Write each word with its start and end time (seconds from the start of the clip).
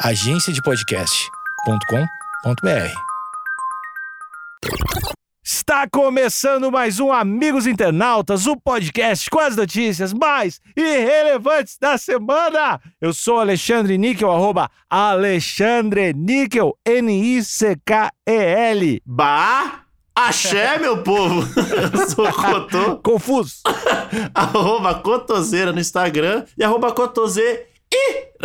agenciadepodcast.com.br. 0.00 2.92
Está 5.42 5.88
começando 5.88 6.70
mais 6.70 7.00
um 7.00 7.10
Amigos 7.10 7.66
Internautas, 7.66 8.46
o 8.46 8.58
podcast 8.58 9.30
com 9.30 9.38
as 9.38 9.56
notícias 9.56 10.12
mais 10.12 10.60
irrelevantes 10.76 11.78
da 11.80 11.96
semana. 11.96 12.78
Eu 13.00 13.14
sou 13.14 13.40
Alexandre 13.40 13.96
Níquel, 13.96 14.30
arroba 14.30 14.70
Alexandre 14.90 16.12
Níquel, 16.12 16.76
N-I-C-K-E-L. 16.84 17.40
Bah! 19.06 19.80
Axé, 20.14 20.78
meu 20.84 21.02
povo! 21.02 21.40
Eu 21.58 22.06
sou 22.08 22.30
Cotô, 22.32 22.98
Confuso. 22.98 23.62
arroba 24.34 24.96
Cotoseira 24.96 25.72
no 25.72 25.80
Instagram 25.80 26.44
e 26.58 26.64
arroba 26.64 26.92
Cotoseira 26.92 27.64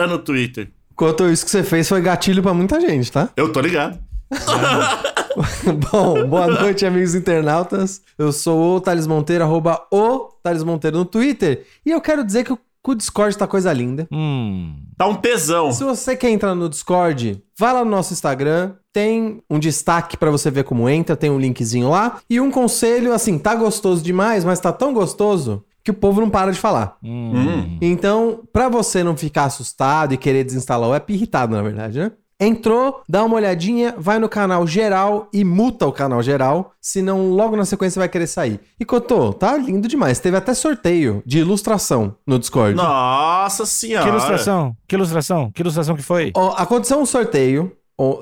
no 0.07 0.17
Twitter. 0.19 0.71
Quanto 1.01 1.27
isso 1.31 1.43
que 1.43 1.49
você 1.49 1.63
fez 1.63 1.89
foi 1.89 1.99
gatilho 1.99 2.43
pra 2.43 2.53
muita 2.53 2.79
gente, 2.79 3.11
tá? 3.11 3.29
Eu 3.35 3.51
tô 3.51 3.59
ligado. 3.59 3.97
Bom, 5.91 6.27
boa 6.27 6.45
noite, 6.45 6.85
amigos 6.85 7.15
internautas. 7.15 8.03
Eu 8.19 8.31
sou 8.31 8.75
o 8.75 8.79
Thales 8.79 9.07
Monteiro, 9.07 9.43
arroba 9.43 9.83
o 9.91 10.29
Thales 10.43 10.61
Monteiro 10.61 10.99
no 10.99 11.05
Twitter. 11.05 11.65
E 11.83 11.89
eu 11.89 11.99
quero 11.99 12.23
dizer 12.23 12.43
que 12.43 12.53
o 12.53 12.93
Discord 12.93 13.35
tá 13.35 13.47
coisa 13.47 13.73
linda. 13.73 14.07
Hum. 14.11 14.75
Tá 14.95 15.07
um 15.07 15.15
tesão. 15.15 15.71
Se 15.71 15.83
você 15.83 16.15
quer 16.15 16.29
entrar 16.29 16.53
no 16.53 16.69
Discord, 16.69 17.43
vai 17.57 17.73
lá 17.73 17.83
no 17.83 17.89
nosso 17.89 18.13
Instagram. 18.13 18.73
Tem 18.93 19.41
um 19.49 19.57
destaque 19.57 20.15
pra 20.15 20.29
você 20.29 20.51
ver 20.51 20.65
como 20.65 20.87
entra, 20.87 21.15
tem 21.15 21.31
um 21.31 21.39
linkzinho 21.39 21.89
lá. 21.89 22.19
E 22.29 22.39
um 22.39 22.51
conselho, 22.51 23.11
assim, 23.11 23.39
tá 23.39 23.55
gostoso 23.55 24.03
demais, 24.03 24.45
mas 24.45 24.59
tá 24.59 24.71
tão 24.71 24.93
gostoso 24.93 25.65
que 25.83 25.91
o 25.91 25.93
povo 25.93 26.21
não 26.21 26.29
para 26.29 26.51
de 26.51 26.59
falar. 26.59 26.97
Hum. 27.03 27.77
Então, 27.81 28.41
pra 28.51 28.69
você 28.69 29.03
não 29.03 29.17
ficar 29.17 29.45
assustado 29.45 30.13
e 30.13 30.17
querer 30.17 30.43
desinstalar 30.43 30.89
o 30.89 30.93
app, 30.93 31.11
irritado, 31.13 31.55
na 31.55 31.61
verdade, 31.61 31.99
né? 31.99 32.11
Entrou, 32.43 33.03
dá 33.07 33.23
uma 33.23 33.35
olhadinha, 33.35 33.93
vai 33.95 34.17
no 34.17 34.27
canal 34.27 34.65
geral 34.65 35.29
e 35.31 35.43
muta 35.43 35.85
o 35.85 35.91
canal 35.91 36.23
geral, 36.23 36.73
senão 36.81 37.29
logo 37.29 37.55
na 37.55 37.65
sequência 37.65 37.99
vai 37.99 38.09
querer 38.09 38.25
sair. 38.25 38.59
E 38.79 38.85
Cotô, 38.85 39.31
tá 39.31 39.55
lindo 39.55 39.87
demais. 39.87 40.19
Teve 40.19 40.37
até 40.37 40.55
sorteio 40.55 41.21
de 41.23 41.37
ilustração 41.37 42.15
no 42.25 42.39
Discord. 42.39 42.73
Nossa 42.73 43.63
senhora. 43.67 44.05
Que 44.05 44.09
ilustração? 44.09 44.75
Que 44.87 44.95
ilustração? 44.95 45.51
Que 45.51 45.61
ilustração 45.61 45.95
que 45.95 46.01
foi? 46.01 46.31
Ó, 46.35 46.55
aconteceu 46.57 46.97
um 46.99 47.05
sorteio 47.05 47.71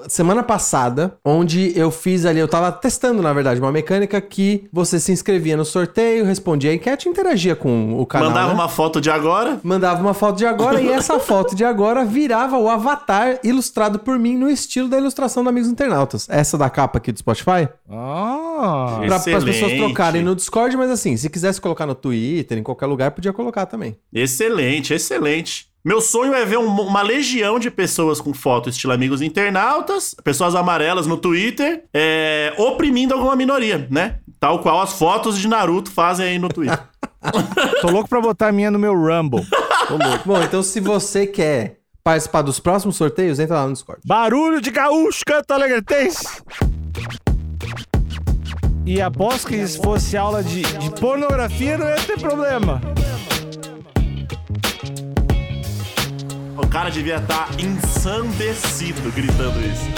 semana 0.07 0.43
passada, 0.43 1.17
onde 1.23 1.77
eu 1.77 1.91
fiz 1.91 2.25
ali, 2.25 2.39
eu 2.39 2.47
tava 2.47 2.71
testando, 2.71 3.21
na 3.21 3.31
verdade, 3.33 3.59
uma 3.59 3.71
mecânica 3.71 4.19
que 4.19 4.67
você 4.71 4.99
se 4.99 5.11
inscrevia 5.11 5.55
no 5.55 5.65
sorteio, 5.65 6.25
respondia 6.25 6.71
a 6.71 6.73
enquete 6.73 7.07
e 7.07 7.11
interagia 7.11 7.55
com 7.55 7.99
o 7.99 8.05
canal. 8.05 8.29
Mandava 8.29 8.49
né? 8.49 8.53
uma 8.53 8.69
foto 8.69 8.99
de 8.99 9.09
agora. 9.09 9.59
Mandava 9.63 10.01
uma 10.01 10.13
foto 10.13 10.37
de 10.37 10.45
agora 10.45 10.81
e 10.81 10.89
essa 10.89 11.19
foto 11.19 11.55
de 11.55 11.63
agora 11.63 12.03
virava 12.03 12.57
o 12.57 12.69
avatar 12.69 13.39
ilustrado 13.43 13.99
por 13.99 14.17
mim 14.19 14.37
no 14.37 14.49
estilo 14.49 14.89
da 14.89 14.97
ilustração 14.97 15.43
do 15.43 15.49
Amigos 15.49 15.69
Internautas. 15.69 16.27
Essa 16.29 16.57
da 16.57 16.69
capa 16.69 16.97
aqui 16.97 17.11
do 17.11 17.19
Spotify. 17.19 17.69
Ah. 17.89 18.99
Pra, 19.05 19.15
as 19.15 19.43
pessoas 19.43 19.73
trocarem 19.73 20.21
no 20.21 20.35
Discord, 20.35 20.75
mas 20.75 20.89
assim, 20.89 21.15
se 21.15 21.29
quisesse 21.29 21.61
colocar 21.61 21.85
no 21.85 21.95
Twitter, 21.95 22.57
em 22.57 22.63
qualquer 22.63 22.85
lugar, 22.85 23.11
podia 23.11 23.31
colocar 23.31 23.65
também. 23.65 23.95
Excelente, 24.13 24.93
excelente. 24.93 25.68
Meu 25.83 26.01
sonho 26.01 26.33
é 26.33 26.43
ver 26.45 26.57
um- 26.57 26.81
uma 26.81 27.01
legião 27.01 27.57
de 27.57 27.71
pessoas 27.71 28.19
com 28.19 28.33
foto 28.33 28.69
estilo 28.69 28.91
amigos 28.93 29.21
internautas, 29.21 30.13
pessoas 30.23 30.53
amarelas 30.53 31.07
no 31.07 31.15
Twitter, 31.17 31.85
é, 31.93 32.53
oprimindo 32.57 33.13
alguma 33.13 33.35
minoria, 33.35 33.87
né? 33.89 34.19
Tal 34.39 34.59
qual 34.59 34.81
as 34.81 34.93
fotos 34.93 35.37
de 35.37 35.47
Naruto 35.47 35.89
fazem 35.91 36.25
aí 36.27 36.39
no 36.39 36.49
Twitter. 36.49 36.79
Tô 37.81 37.89
louco 37.89 38.09
pra 38.09 38.19
botar 38.21 38.47
a 38.47 38.51
minha 38.51 38.69
no 38.69 38.77
meu 38.79 38.93
Rumble. 38.93 39.45
Tô 39.87 39.95
louco. 39.97 40.23
Bom, 40.25 40.41
então 40.43 40.61
se 40.61 40.79
você 40.81 41.25
quer 41.25 41.77
participar 42.03 42.41
dos 42.41 42.59
próximos 42.59 42.95
sorteios, 42.97 43.39
entra 43.39 43.55
lá 43.57 43.65
no 43.67 43.73
Discord. 43.73 44.01
Barulho 44.05 44.61
de 44.61 44.71
gaúcho, 44.71 45.21
canta 45.25 45.53
alegretense. 45.55 46.25
E 48.85 49.01
após 49.01 49.45
que 49.45 49.55
isso 49.55 49.81
fosse 49.81 50.17
aula 50.17 50.43
de, 50.43 50.61
de 50.61 50.89
pornografia, 50.99 51.77
não 51.77 51.87
ia 51.87 51.95
ter 51.97 52.19
problema. 52.19 52.81
Cara 56.69 56.89
devia 56.91 57.17
estar 57.17 57.49
ensandecido 57.59 59.11
gritando 59.11 59.59
isso. 59.59 59.89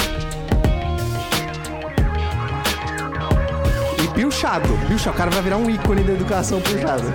E 4.01 4.13
pilchado. 4.15 4.69
Pilchado. 4.87 5.15
O 5.15 5.17
cara 5.17 5.29
vai 5.29 5.41
virar 5.41 5.57
um 5.57 5.69
ícone 5.69 6.03
da 6.03 6.13
educação 6.13 6.61
pilchada. 6.61 7.13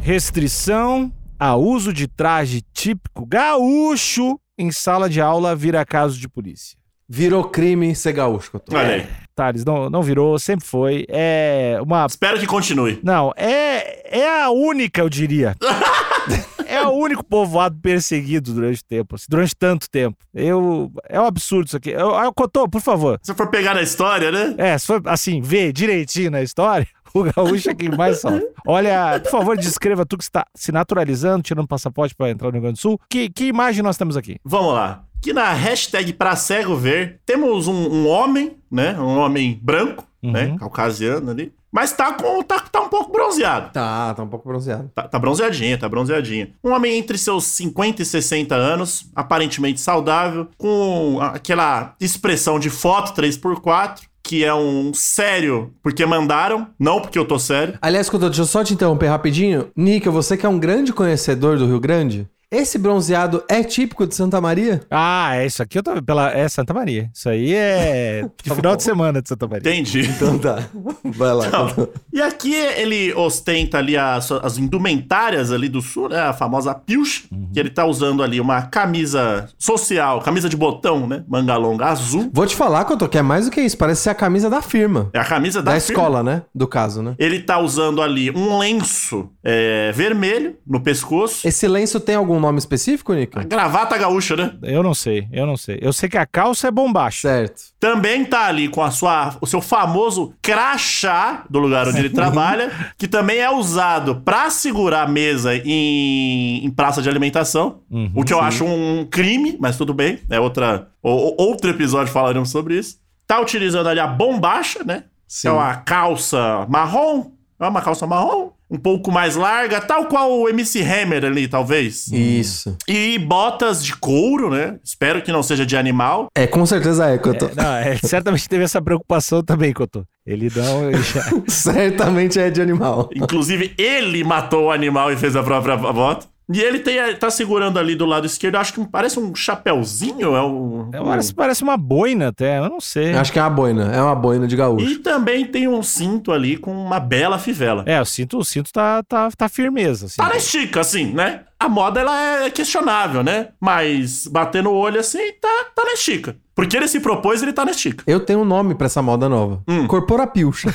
Restrição 0.00 1.12
a 1.38 1.56
uso 1.56 1.92
de 1.92 2.06
traje 2.06 2.62
típico 2.72 3.26
gaúcho 3.26 4.38
em 4.56 4.70
sala 4.70 5.10
de 5.10 5.20
aula 5.20 5.56
vira 5.56 5.84
caso 5.84 6.18
de 6.18 6.28
polícia. 6.28 6.78
Virou 7.08 7.44
crime 7.44 7.94
ser 7.94 8.12
gaúcho, 8.12 8.52
Cotô. 8.52 8.76
Olha 8.76 8.94
aí. 8.94 9.08
Thales, 9.40 9.64
não, 9.64 9.88
não 9.88 10.02
virou, 10.02 10.38
sempre 10.38 10.66
foi. 10.66 11.06
É 11.08 11.78
uma. 11.82 12.04
Espero 12.04 12.38
que 12.38 12.46
continue. 12.46 13.00
Não, 13.02 13.32
é, 13.34 14.18
é 14.20 14.42
a 14.42 14.50
única, 14.50 15.00
eu 15.00 15.08
diria. 15.08 15.56
é 16.66 16.86
o 16.86 16.90
único 16.90 17.24
povoado 17.24 17.78
perseguido 17.80 18.52
durante 18.52 18.84
tempo, 18.84 19.14
assim, 19.14 19.24
durante 19.30 19.56
tanto 19.56 19.88
tempo. 19.88 20.18
Eu, 20.34 20.92
é 21.08 21.18
um 21.18 21.24
absurdo 21.24 21.68
isso 21.68 21.76
aqui. 21.78 21.88
Eu, 21.88 22.10
eu, 22.10 22.34
Cotô, 22.34 22.68
por 22.68 22.82
favor. 22.82 23.18
Se 23.22 23.32
for 23.32 23.46
pegar 23.46 23.72
na 23.72 23.80
história, 23.80 24.30
né? 24.30 24.54
É, 24.58 24.76
se 24.76 24.86
for 24.86 25.00
assim, 25.06 25.40
ver 25.40 25.72
direitinho 25.72 26.30
na 26.30 26.42
história, 26.42 26.86
o 27.14 27.22
gaúcho 27.22 27.70
é 27.70 27.74
quem 27.74 27.88
mais 27.88 28.20
sofre. 28.20 28.46
Olha, 28.66 29.18
por 29.20 29.30
favor, 29.30 29.56
descreva 29.56 30.04
tu 30.04 30.18
que 30.18 30.24
está 30.24 30.44
se 30.54 30.70
naturalizando, 30.70 31.42
tirando 31.42 31.66
passaporte 31.66 32.14
para 32.14 32.28
entrar 32.28 32.48
no 32.48 32.52
Rio 32.52 32.62
Grande 32.62 32.76
do 32.76 32.82
Sul. 32.82 33.00
Que, 33.08 33.30
que 33.30 33.46
imagem 33.46 33.82
nós 33.82 33.96
temos 33.96 34.18
aqui? 34.18 34.36
Vamos 34.44 34.74
lá. 34.74 35.04
Aqui 35.16 35.32
na 35.32 35.52
hashtag 35.52 36.14
pra 36.14 36.34
cego 36.34 36.74
ver, 36.76 37.20
temos 37.26 37.68
um, 37.68 37.74
um 37.74 38.08
homem, 38.08 38.56
né? 38.70 38.98
Um 38.98 39.18
homem 39.18 39.58
branco, 39.62 40.06
né? 40.22 40.56
Caucasiano 40.58 41.30
ali. 41.30 41.52
Mas 41.72 41.92
tá, 41.92 42.12
com, 42.14 42.42
tá, 42.42 42.60
tá 42.60 42.80
um 42.80 42.88
pouco 42.88 43.12
bronzeado. 43.12 43.72
Tá, 43.72 44.12
tá 44.12 44.22
um 44.22 44.28
pouco 44.28 44.48
bronzeado. 44.48 44.90
Tá, 44.94 45.06
tá 45.06 45.18
bronzeadinha, 45.18 45.78
tá 45.78 45.88
bronzeadinha. 45.88 46.50
Um 46.64 46.72
homem 46.72 46.98
entre 46.98 47.16
seus 47.16 47.44
50 47.44 48.02
e 48.02 48.04
60 48.04 48.54
anos, 48.54 49.08
aparentemente 49.14 49.80
saudável, 49.80 50.48
com 50.58 51.18
aquela 51.20 51.94
expressão 52.00 52.58
de 52.58 52.68
foto 52.68 53.14
3x4, 53.20 54.00
que 54.22 54.44
é 54.44 54.52
um 54.52 54.92
sério 54.92 55.72
porque 55.82 56.04
mandaram, 56.04 56.68
não 56.78 57.00
porque 57.00 57.18
eu 57.18 57.24
tô 57.24 57.38
sério. 57.38 57.78
Aliás, 57.80 58.10
Cotô, 58.10 58.26
deixa 58.26 58.42
eu 58.42 58.46
só 58.46 58.64
te 58.64 58.74
interromper 58.74 59.06
rapidinho. 59.06 59.70
Nica, 59.76 60.10
você 60.10 60.36
que 60.36 60.44
é 60.44 60.48
um 60.48 60.58
grande 60.58 60.92
conhecedor 60.92 61.56
do 61.56 61.66
Rio 61.66 61.80
Grande, 61.80 62.28
esse 62.50 62.78
bronzeado 62.78 63.44
é 63.48 63.62
típico 63.62 64.04
de 64.06 64.14
Santa 64.14 64.40
Maria? 64.40 64.80
Ah, 64.90 65.36
é 65.36 65.46
isso 65.46 65.62
aqui 65.62 65.78
eu 65.78 65.82
tô 65.84 66.02
pela 66.02 66.32
é 66.32 66.48
Santa 66.48 66.74
Maria. 66.74 67.08
Isso 67.14 67.28
aí 67.28 67.54
é 67.54 68.28
de 68.42 68.52
final 68.52 68.74
de 68.74 68.82
semana 68.82 69.22
de 69.22 69.28
Santa 69.28 69.46
Maria. 69.46 69.70
Entendi. 69.70 70.00
Então 70.00 70.36
tá. 70.36 70.64
Vai 71.04 71.32
lá. 71.32 71.48
Cotô. 71.48 71.88
E 72.12 72.20
aqui 72.20 72.52
ele 72.54 73.14
ostenta 73.14 73.78
ali 73.78 73.96
as, 73.96 74.32
as 74.32 74.58
indumentárias 74.58 75.52
ali 75.52 75.68
do 75.68 75.80
sul, 75.80 76.08
né? 76.08 76.18
A 76.20 76.32
famosa 76.32 76.74
pilcha, 76.74 77.22
que 77.52 77.60
ele 77.60 77.70
tá 77.70 77.86
usando 77.86 78.20
ali 78.22 78.40
uma 78.40 78.62
camisa 78.62 79.48
social, 79.56 80.20
camisa 80.20 80.48
de 80.48 80.56
botão, 80.56 81.06
né? 81.06 81.22
Manga 81.28 81.56
longa 81.56 81.86
azul. 81.86 82.30
Vou 82.32 82.46
te 82.46 82.56
falar, 82.56 82.84
Cotô, 82.84 83.08
que 83.08 83.18
é 83.18 83.22
mais 83.22 83.44
do 83.44 83.52
que 83.52 83.60
isso. 83.60 83.78
Parece 83.78 84.02
ser 84.02 84.10
a 84.10 84.14
camisa 84.14 84.50
da 84.50 84.60
firma. 84.60 85.08
É 85.12 85.20
a 85.20 85.24
camisa 85.24 85.62
da, 85.62 85.74
Da, 85.74 85.80
firma. 85.80 86.02
escola, 86.02 86.22
né? 86.24 86.42
Do 86.52 86.66
caso, 86.66 87.00
né? 87.00 87.14
Ele 87.16 87.40
tá 87.40 87.60
usando 87.60 88.02
ali 88.02 88.30
um 88.30 88.58
lenço 88.58 89.30
é, 89.44 89.92
vermelho 89.92 90.56
no 90.66 90.80
pescoço. 90.80 91.46
Esse 91.46 91.68
lenço 91.68 92.00
tem 92.00 92.16
algum 92.16 92.39
nome 92.40 92.58
específico, 92.58 93.12
Nica? 93.14 93.44
Gravata 93.44 93.96
gaúcha, 93.98 94.34
né? 94.36 94.52
Eu 94.62 94.82
não 94.82 94.94
sei, 94.94 95.28
eu 95.32 95.46
não 95.46 95.56
sei. 95.56 95.78
Eu 95.80 95.92
sei 95.92 96.08
que 96.08 96.18
a 96.18 96.26
calça 96.26 96.68
é 96.68 96.70
bombacha. 96.70 97.28
Certo. 97.28 97.62
Também 97.78 98.24
tá 98.24 98.46
ali 98.46 98.68
com 98.68 98.82
a 98.82 98.90
sua, 98.90 99.36
o 99.40 99.46
seu 99.46 99.60
famoso 99.60 100.34
crachá 100.42 101.44
do 101.48 101.58
lugar 101.58 101.86
onde 101.88 101.98
ele 101.98 102.08
trabalha, 102.10 102.70
que 102.98 103.06
também 103.08 103.38
é 103.38 103.50
usado 103.50 104.16
pra 104.24 104.50
segurar 104.50 105.02
a 105.02 105.08
mesa 105.08 105.54
em, 105.56 106.64
em 106.64 106.70
praça 106.70 107.00
de 107.02 107.08
alimentação. 107.08 107.80
Uhum, 107.90 108.10
o 108.14 108.24
que 108.24 108.32
eu 108.32 108.40
acho 108.40 108.64
um 108.64 109.06
crime, 109.10 109.56
mas 109.60 109.76
tudo 109.76 109.92
bem. 109.94 110.18
É 110.30 110.38
outra, 110.40 110.88
o- 111.02 111.10
o- 111.10 111.34
outro 111.38 111.70
episódio 111.70 112.12
falaremos 112.12 112.50
sobre 112.50 112.76
isso. 112.78 112.98
Tá 113.26 113.40
utilizando 113.40 113.88
ali 113.88 114.00
a 114.00 114.06
bombacha, 114.06 114.82
né? 114.84 115.04
Sim. 115.26 115.48
É 115.48 115.52
uma 115.52 115.74
calça 115.76 116.66
marrom. 116.68 117.30
É 117.58 117.66
uma 117.68 117.80
calça 117.82 118.06
marrom. 118.06 118.50
Um 118.70 118.78
pouco 118.78 119.10
mais 119.10 119.34
larga, 119.34 119.80
tal 119.80 120.06
qual 120.06 120.30
o 120.30 120.48
MC 120.48 120.80
Hammer 120.82 121.24
ali, 121.24 121.48
talvez. 121.48 122.06
Isso. 122.12 122.76
E 122.86 123.18
botas 123.18 123.84
de 123.84 123.96
couro, 123.96 124.48
né? 124.48 124.76
Espero 124.84 125.20
que 125.22 125.32
não 125.32 125.42
seja 125.42 125.66
de 125.66 125.76
animal. 125.76 126.28
É, 126.36 126.46
com 126.46 126.64
certeza 126.64 127.06
é, 127.08 127.18
Cotô. 127.18 127.46
É, 127.46 127.54
não, 127.56 127.74
é, 127.74 127.96
certamente 127.96 128.48
teve 128.48 128.62
essa 128.62 128.80
preocupação 128.80 129.42
também, 129.42 129.72
Cotô. 129.72 130.04
Ele 130.24 130.50
não. 130.54 130.88
ele 130.88 131.02
já- 131.02 131.24
Certamente 131.48 132.38
é 132.38 132.48
de 132.50 132.60
animal. 132.62 133.10
Inclusive, 133.14 133.74
ele 133.76 134.22
matou 134.22 134.66
o 134.66 134.70
animal 134.70 135.10
e 135.12 135.16
fez 135.16 135.34
a 135.34 135.42
própria 135.42 135.76
bota. 135.76 136.26
E 136.52 136.60
ele 136.60 136.80
tem, 136.80 136.98
tá 137.16 137.30
segurando 137.30 137.78
ali 137.78 137.94
do 137.94 138.04
lado 138.04 138.26
esquerdo, 138.26 138.56
acho 138.56 138.72
que 138.74 138.84
parece 138.86 139.20
um 139.20 139.34
chapéuzinho. 139.34 140.34
É 140.34 140.42
um, 140.42 140.90
É, 140.92 141.02
parece, 141.02 141.34
parece 141.34 141.62
uma 141.62 141.76
boina 141.76 142.28
até, 142.28 142.58
eu 142.58 142.68
não 142.68 142.80
sei. 142.80 143.14
Acho 143.14 143.32
que 143.32 143.38
é 143.38 143.42
uma 143.42 143.50
boina. 143.50 143.92
É 143.94 144.02
uma 144.02 144.14
boina 144.14 144.46
de 144.48 144.56
gaúcho. 144.56 144.86
E 144.86 144.98
também 144.98 145.44
tem 145.44 145.68
um 145.68 145.82
cinto 145.82 146.32
ali 146.32 146.56
com 146.56 146.72
uma 146.72 146.98
bela 146.98 147.38
fivela. 147.38 147.84
É, 147.86 148.00
o 148.00 148.04
cinto, 148.04 148.38
o 148.38 148.44
cinto 148.44 148.72
tá, 148.72 149.02
tá, 149.04 149.30
tá 149.36 149.48
firmeza. 149.48 150.06
Assim. 150.06 150.16
Tá 150.16 150.28
na 150.28 150.36
estica, 150.36 150.80
assim, 150.80 151.12
né? 151.12 151.42
A 151.58 151.68
moda, 151.68 152.00
ela 152.00 152.44
é 152.44 152.50
questionável, 152.50 153.22
né? 153.22 153.48
Mas 153.60 154.26
batendo 154.26 154.70
o 154.70 154.74
olho 154.74 154.98
assim, 154.98 155.32
tá, 155.40 155.66
tá 155.74 155.84
na 155.84 155.92
estica. 155.92 156.36
Porque 156.54 156.76
ele 156.76 156.88
se 156.88 157.00
propôs, 157.00 157.42
ele 157.42 157.52
tá 157.52 157.64
na 157.64 157.70
estica. 157.70 158.02
Eu 158.06 158.20
tenho 158.20 158.40
um 158.40 158.44
nome 158.44 158.74
pra 158.74 158.86
essa 158.86 159.00
moda 159.00 159.28
nova. 159.28 159.62
Hum. 159.68 159.86
Corporapilcha. 159.86 160.68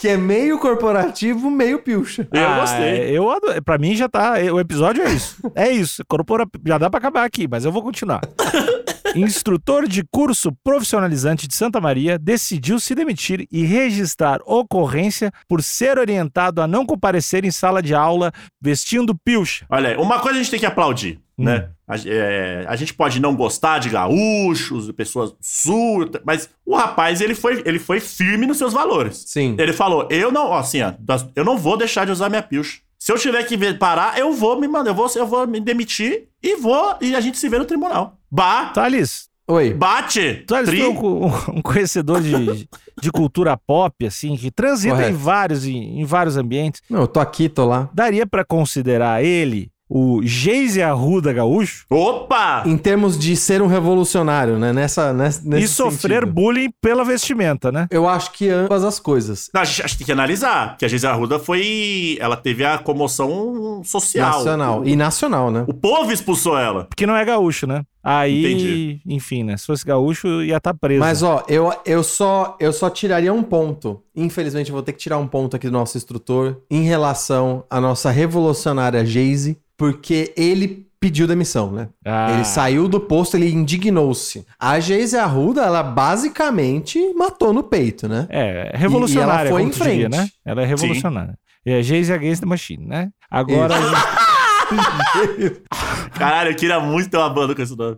que 0.00 0.08
é 0.08 0.16
meio 0.16 0.58
corporativo, 0.58 1.50
meio 1.50 1.78
pilcha. 1.80 2.26
Eu 2.32 2.42
Ah, 2.42 2.60
gostei. 2.60 3.16
Eu 3.16 3.30
adoro. 3.30 3.62
Pra 3.62 3.76
mim 3.76 3.94
já 3.94 4.08
tá. 4.08 4.32
O 4.52 4.58
episódio 4.58 5.02
é 5.04 5.12
isso. 5.12 5.36
É 5.54 5.68
isso. 5.70 6.02
Corpora, 6.08 6.46
já 6.66 6.78
dá 6.78 6.88
pra 6.88 6.96
acabar 6.98 7.24
aqui, 7.24 7.46
mas 7.46 7.66
eu 7.66 7.70
vou 7.70 7.82
continuar. 7.82 8.22
Instrutor 9.14 9.88
de 9.88 10.04
curso 10.10 10.52
profissionalizante 10.62 11.48
de 11.48 11.54
Santa 11.54 11.80
Maria 11.80 12.18
decidiu 12.18 12.78
se 12.78 12.94
demitir 12.94 13.46
e 13.50 13.64
registrar 13.64 14.40
ocorrência 14.44 15.32
por 15.48 15.62
ser 15.62 15.98
orientado 15.98 16.60
a 16.62 16.66
não 16.66 16.86
comparecer 16.86 17.44
em 17.44 17.50
sala 17.50 17.82
de 17.82 17.94
aula 17.94 18.32
vestindo 18.60 19.14
pilcha. 19.14 19.66
Olha 19.68 20.00
uma 20.00 20.20
coisa 20.20 20.38
a 20.38 20.42
gente 20.42 20.50
tem 20.50 20.60
que 20.60 20.66
aplaudir, 20.66 21.20
Hum. 21.38 21.44
né? 21.44 21.70
A, 21.88 21.96
é, 22.06 22.64
a 22.68 22.76
gente 22.76 22.94
pode 22.94 23.18
não 23.18 23.34
gostar 23.34 23.78
de 23.78 23.88
gaúchos, 23.88 24.86
de 24.86 24.92
pessoas 24.92 25.30
do 25.30 25.38
sul, 25.40 26.08
mas 26.24 26.48
o 26.64 26.76
rapaz, 26.76 27.20
ele 27.20 27.34
foi, 27.34 27.62
ele 27.64 27.78
foi 27.78 27.98
firme 27.98 28.46
nos 28.46 28.58
seus 28.58 28.72
valores. 28.72 29.24
Sim. 29.26 29.56
Ele 29.58 29.72
falou, 29.72 30.06
eu 30.10 30.30
não, 30.30 30.46
ó, 30.50 30.58
assim, 30.58 30.82
ó, 30.82 30.92
eu 31.34 31.44
não 31.44 31.58
vou 31.58 31.76
deixar 31.76 32.04
de 32.04 32.12
usar 32.12 32.28
minha 32.28 32.42
pilcha. 32.42 32.78
Se 32.98 33.10
eu 33.10 33.18
tiver 33.18 33.42
que 33.44 33.56
parar, 33.74 34.18
eu 34.18 34.32
vou 34.34 34.60
me 34.60 34.68
mandar, 34.68 34.90
eu 34.90 34.94
vou, 34.94 35.10
eu 35.16 35.26
vou 35.26 35.46
me 35.46 35.58
demitir 35.58 36.28
e 36.42 36.56
vou, 36.56 36.96
e 37.00 37.16
a 37.16 37.20
gente 37.20 37.38
se 37.38 37.48
vê 37.48 37.58
no 37.58 37.64
tribunal. 37.64 38.19
Ba, 38.30 38.66
Thales, 38.66 39.28
Oi. 39.48 39.74
bate, 39.74 40.44
Thales, 40.46 40.70
tu 40.70 40.76
é 40.76 40.88
um, 40.88 41.26
um 41.58 41.62
conhecedor 41.62 42.20
de, 42.22 42.68
de 43.02 43.10
cultura 43.10 43.56
pop, 43.56 44.06
assim, 44.06 44.36
que 44.36 44.50
transita 44.50 44.94
Correto. 44.94 45.10
em 45.12 45.16
vários, 45.16 45.64
em, 45.66 46.00
em 46.00 46.04
vários 46.04 46.36
ambientes. 46.36 46.80
Não, 46.88 47.00
eu 47.00 47.08
tô 47.08 47.18
aqui, 47.18 47.48
tô 47.48 47.66
lá. 47.66 47.88
Daria 47.92 48.26
pra 48.26 48.44
considerar 48.44 49.24
ele 49.24 49.68
o 49.92 50.20
Geise 50.22 50.80
Arruda 50.80 51.32
Gaúcho? 51.32 51.84
Opa! 51.90 52.62
Em 52.64 52.76
termos 52.78 53.18
de 53.18 53.34
ser 53.34 53.60
um 53.60 53.66
revolucionário, 53.66 54.56
né? 54.56 54.72
Nessa, 54.72 55.12
nessa, 55.12 55.42
nesse 55.44 55.64
e 55.64 55.68
sofrer 55.68 56.20
sentido. 56.20 56.32
bullying 56.32 56.70
pela 56.80 57.02
vestimenta, 57.04 57.72
né? 57.72 57.88
Eu 57.90 58.08
acho 58.08 58.30
que 58.30 58.48
ambas 58.48 58.84
as 58.84 59.00
coisas. 59.00 59.50
Não, 59.52 59.62
a 59.62 59.64
gente, 59.64 59.82
a 59.82 59.86
gente 59.88 59.98
tem 59.98 60.04
que 60.06 60.12
analisar, 60.12 60.76
que 60.76 60.84
a 60.84 60.88
Geise 60.88 61.08
Arruda 61.08 61.40
foi, 61.40 62.16
ela 62.20 62.36
teve 62.36 62.64
a 62.64 62.78
comoção 62.78 63.82
social. 63.84 64.30
Nacional. 64.38 64.80
O, 64.82 64.86
E 64.88 64.94
nacional, 64.94 65.50
né? 65.50 65.64
o 65.66 65.74
povo 65.74 66.12
expulsou 66.12 66.56
ela. 66.56 66.84
Porque 66.84 67.04
não 67.04 67.16
é 67.16 67.24
gaúcho, 67.24 67.66
né? 67.66 67.82
Aí, 68.02 68.40
Entendi. 68.52 69.00
enfim, 69.06 69.44
né? 69.44 69.56
Se 69.56 69.66
fosse 69.66 69.84
gaúcho, 69.84 70.42
ia 70.42 70.56
estar 70.56 70.72
preso. 70.74 71.00
Mas, 71.00 71.22
ó, 71.22 71.44
eu, 71.48 71.72
eu, 71.84 72.02
só, 72.02 72.56
eu 72.58 72.72
só 72.72 72.88
tiraria 72.88 73.32
um 73.32 73.42
ponto. 73.42 74.02
Infelizmente, 74.16 74.70
eu 74.70 74.74
vou 74.74 74.82
ter 74.82 74.92
que 74.92 74.98
tirar 74.98 75.18
um 75.18 75.26
ponto 75.26 75.54
aqui 75.56 75.66
do 75.68 75.72
nosso 75.72 75.96
instrutor 75.98 76.62
em 76.70 76.82
relação 76.82 77.64
à 77.68 77.80
nossa 77.80 78.10
revolucionária 78.10 79.04
Geise, 79.04 79.58
porque 79.76 80.32
ele 80.36 80.86
pediu 80.98 81.26
demissão, 81.26 81.72
né? 81.72 81.88
Ah, 82.04 82.32
Ele 82.34 82.44
saiu 82.44 82.86
do 82.86 83.00
posto, 83.00 83.34
ele 83.34 83.50
indignou-se. 83.50 84.44
A 84.58 84.78
Geise 84.80 85.16
Arruda, 85.16 85.62
ela 85.62 85.82
basicamente 85.82 86.98
matou 87.14 87.52
no 87.52 87.62
peito, 87.62 88.06
né? 88.08 88.26
É, 88.28 88.72
revolucionária, 88.74 89.44
E- 89.44 89.44
e 89.44 89.48
ela 89.48 89.50
foi 89.58 89.62
em 89.62 89.70
tu 89.70 89.78
diria, 89.82 90.08
frente. 90.10 90.16
né? 90.18 90.28
Ela 90.44 90.62
é 90.62 90.66
revolucionária. 90.66 91.38
É 91.64 91.82
Geise 91.82 92.12
Against 92.12 92.40
the 92.40 92.46
Machine, 92.46 92.86
né? 92.86 93.10
Agora, 93.30 93.74
Isso. 93.78 93.86
a 93.86 93.88
gente- 93.88 94.29
Caralho, 96.16 96.50
eu 96.50 96.54
queria 96.54 96.80
muito 96.80 97.08
ter 97.10 97.16
uma 97.16 97.30
banda 97.30 97.54
com 97.54 97.62
esse 97.62 97.76
nome. 97.76 97.96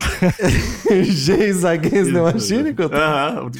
Geise 1.04 1.66
Against 1.66 2.12
the 2.12 2.20
Machine? 2.20 2.74
Aham. 2.92 3.50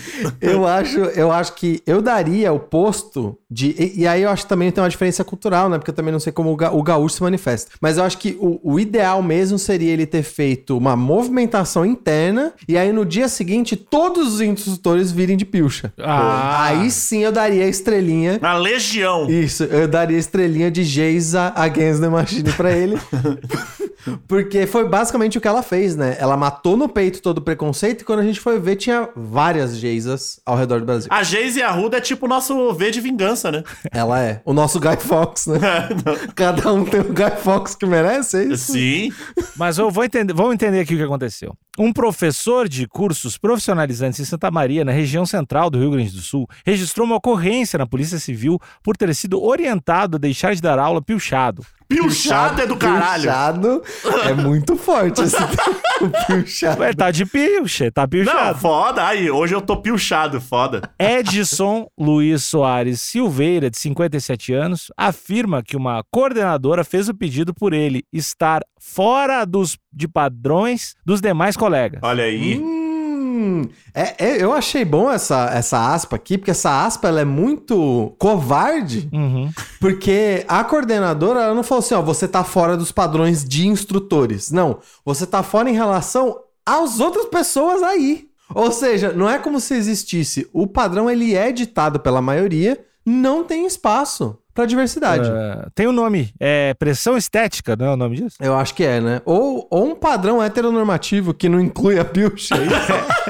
Eu 0.41 0.67
acho, 0.67 0.99
eu 0.99 1.32
acho 1.32 1.55
que 1.55 1.82
eu 1.87 2.00
daria 2.00 2.53
o 2.53 2.59
posto 2.59 3.37
de. 3.50 3.75
E, 3.79 4.03
e 4.03 4.06
aí 4.06 4.23
eu 4.23 4.31
acho 4.31 4.44
que 4.44 4.49
também 4.49 4.70
tem 4.70 4.82
uma 4.82 4.91
diferença 4.91 5.25
cultural, 5.25 5.69
né? 5.69 5.79
Porque 5.79 5.91
eu 5.91 5.94
também 5.94 6.12
não 6.12 6.20
sei 6.20 6.32
como 6.32 6.53
o, 6.53 6.56
ga- 6.56 6.73
o 6.73 6.82
gaúcho 6.82 7.17
se 7.17 7.23
manifesta. 7.23 7.73
Mas 7.81 7.99
eu 7.99 8.05
acho 8.05 8.19
que 8.19 8.37
o, 8.41 8.61
o 8.62 8.79
ideal 8.81 9.23
mesmo 9.23 9.58
seria 9.58 9.93
ele 9.93 10.06
ter 10.06 10.23
feito 10.23 10.76
uma 10.76 10.94
movimentação 10.97 11.85
interna 11.85 12.53
e 12.69 12.76
aí 12.79 12.93
no 12.93 13.05
dia 13.05 13.29
seguinte 13.29 13.76
todos 13.76 14.35
os 14.35 14.41
instrutores 14.41 15.11
virem 15.11 15.37
de 15.37 15.44
pilcha. 15.44 15.93
Ah. 15.99 16.65
Aí 16.67 16.91
sim 16.91 17.25
eu 17.25 17.32
daria 17.32 17.65
a 17.65 17.69
estrelinha. 17.69 18.38
Uma 18.41 18.55
legião. 18.55 19.29
Isso, 19.29 19.65
eu 19.65 19.88
daria 19.88 20.17
a 20.17 20.20
estrelinha 20.20 20.70
de 20.70 20.82
Geisa 20.85 21.53
Against 21.56 22.00
the 22.00 22.08
Machine 22.08 22.53
pra 22.53 22.70
ele. 22.73 22.99
Porque 24.27 24.67
foi 24.67 24.89
basicamente 24.89 25.39
o 25.39 25.41
que 25.41 25.49
ela 25.49 25.63
fez, 25.63 25.97
né? 25.97 26.17
Ela 26.19 26.37
matou 26.37 26.77
no 26.77 26.89
peito 26.89 27.23
todo 27.23 27.39
o 27.39 27.41
preconceito 27.41 28.03
e 28.03 28.05
quando 28.05 28.21
a 28.21 28.25
gente 28.25 28.41
foi 28.41 28.59
ver, 28.59 28.77
tinha 28.77 29.09
várias 29.15 29.77
Geisas 29.77 30.41
ao 30.45 30.57
redor 30.57 30.81
do 30.81 30.87
Brasil. 30.87 31.09
A 31.11 31.23
Geise 31.23 31.63
Arruda 31.63 31.99
é 31.99 32.01
tipo 32.01 32.27
o 32.27 32.29
nosso 32.29 32.73
V 32.75 32.91
de 32.91 33.01
vingança, 33.01 33.51
né? 33.51 33.63
Ela 33.93 34.21
é. 34.21 34.43
O 34.45 34.53
nosso 34.53 34.81
Guy 34.81 34.97
Fox, 34.97 35.47
né? 35.47 35.61
Cada 36.35 36.73
um 36.73 36.85
tem 36.85 37.01
o 37.01 37.13
Guy 37.13 37.37
Fox 37.43 37.75
que 37.75 37.87
merece, 37.87 38.39
é 38.39 38.45
isso? 38.45 38.73
Sim. 38.73 39.13
mas 39.57 39.79
eu 39.79 39.91
vou 39.91 40.05
entender, 40.05 40.33
vamos 40.33 40.55
entender 40.55 40.81
aqui 40.81 40.95
o 40.95 40.99
que 40.99 41.05
aconteceu. 41.05 41.57
Um 41.79 41.91
professor 41.91 42.69
de 42.69 42.87
cursos 42.87 43.39
profissionalizantes 43.39 44.21
em 44.21 44.27
Santa 44.27 44.51
Maria, 44.51 44.85
na 44.85 44.93
região 44.93 45.25
central 45.25 45.71
do 45.71 45.79
Rio 45.79 45.93
Grande 45.93 46.11
do 46.11 46.21
Sul, 46.21 46.47
registrou 46.67 47.07
uma 47.07 47.17
ocorrência 47.17 47.79
na 47.79 47.87
Polícia 47.87 48.19
Civil 48.19 48.61
por 48.83 48.95
ter 48.95 49.15
sido 49.15 49.43
orientado 49.43 50.17
a 50.17 50.21
deixar 50.21 50.55
de 50.55 50.61
dar 50.61 50.79
aula 50.79 51.01
pilchado. 51.01 51.65
Pilchado 51.89 52.61
é 52.61 52.67
do 52.67 52.77
caralho. 52.77 53.23
Pilchado 53.23 53.83
é 54.25 54.35
muito 54.35 54.77
forte 54.77 55.23
esse 55.23 55.37
pilchado. 56.11 56.81
Ué, 56.81 56.93
tá 56.93 57.11
de 57.11 57.25
pilcha, 57.27 57.91
tá 57.93 58.03
Não, 58.03 58.09
pilchado. 58.09 58.59
foda. 58.59 59.07
Aí, 59.07 59.31
hoje 59.31 59.55
eu 59.55 59.61
tô 59.61 59.77
pilchado, 59.77 60.41
foda. 60.41 60.83
Edson 60.99 61.87
Luiz 61.99 62.45
Soares 62.45 63.01
Silveira, 63.01 63.71
de 63.71 63.79
57 63.79 64.53
anos, 64.53 64.91
afirma 64.97 65.63
que 65.63 65.77
uma 65.77 66.03
coordenadora 66.11 66.85
fez 66.85 67.09
o 67.09 67.15
pedido 67.15 67.53
por 67.55 67.73
ele 67.73 68.05
estar 68.13 68.63
fora 68.81 69.45
dos, 69.45 69.79
de 69.93 70.09
padrões 70.09 70.95
dos 71.05 71.21
demais 71.21 71.57
colegas. 71.57 72.01
Olha 72.03 72.25
aí. 72.25 72.59
Hum, 72.59 73.63
é, 73.95 74.15
é, 74.25 74.43
eu 74.43 74.53
achei 74.53 74.85
bom 74.85 75.11
essa, 75.11 75.51
essa 75.53 75.93
aspa 75.95 76.17
aqui, 76.17 76.37
porque 76.39 76.51
essa 76.51 76.85
aspa 76.85 77.09
ela 77.09 77.21
é 77.21 77.25
muito 77.25 78.15
covarde, 78.19 79.09
Uhum. 79.13 79.51
Porque 79.82 80.44
a 80.46 80.62
coordenadora 80.62 81.40
ela 81.40 81.55
não 81.55 81.64
falou 81.64 81.81
assim, 81.81 81.94
ó, 81.94 82.00
você 82.00 82.29
tá 82.29 82.44
fora 82.44 82.76
dos 82.76 82.93
padrões 82.93 83.44
de 83.44 83.67
instrutores. 83.67 84.52
Não, 84.52 84.79
você 85.05 85.26
tá 85.26 85.43
fora 85.43 85.69
em 85.69 85.75
relação 85.75 86.38
às 86.64 87.00
outras 87.00 87.26
pessoas 87.26 87.82
aí. 87.82 88.29
Ou 88.55 88.70
seja, 88.70 89.12
não 89.12 89.29
é 89.29 89.40
como 89.40 89.58
se 89.58 89.75
existisse. 89.75 90.49
O 90.52 90.69
padrão 90.69 91.11
ele 91.11 91.34
é 91.34 91.50
ditado 91.50 91.99
pela 91.99 92.23
maioria, 92.23 92.79
não 93.05 93.43
tem 93.43 93.67
espaço 93.67 94.38
pra 94.55 94.67
diversidade. 94.67 95.29
Ah, 95.29 95.69
tem 95.75 95.88
um 95.88 95.93
nome, 95.93 96.32
é 96.38 96.75
pressão 96.75 97.17
estética, 97.17 97.75
não 97.75 97.87
é 97.87 97.90
o 97.90 97.96
nome 97.96 98.17
disso? 98.19 98.37
Eu 98.40 98.55
acho 98.55 98.74
que 98.77 98.84
é, 98.84 99.01
né? 99.01 99.20
Ou, 99.24 99.67
ou 99.69 99.89
um 99.89 99.96
padrão 99.96 100.41
heteronormativo 100.41 101.34
que 101.34 101.48
não 101.48 101.60
inclui 101.60 101.98
a 101.98 102.05
pilcha. 102.05 102.55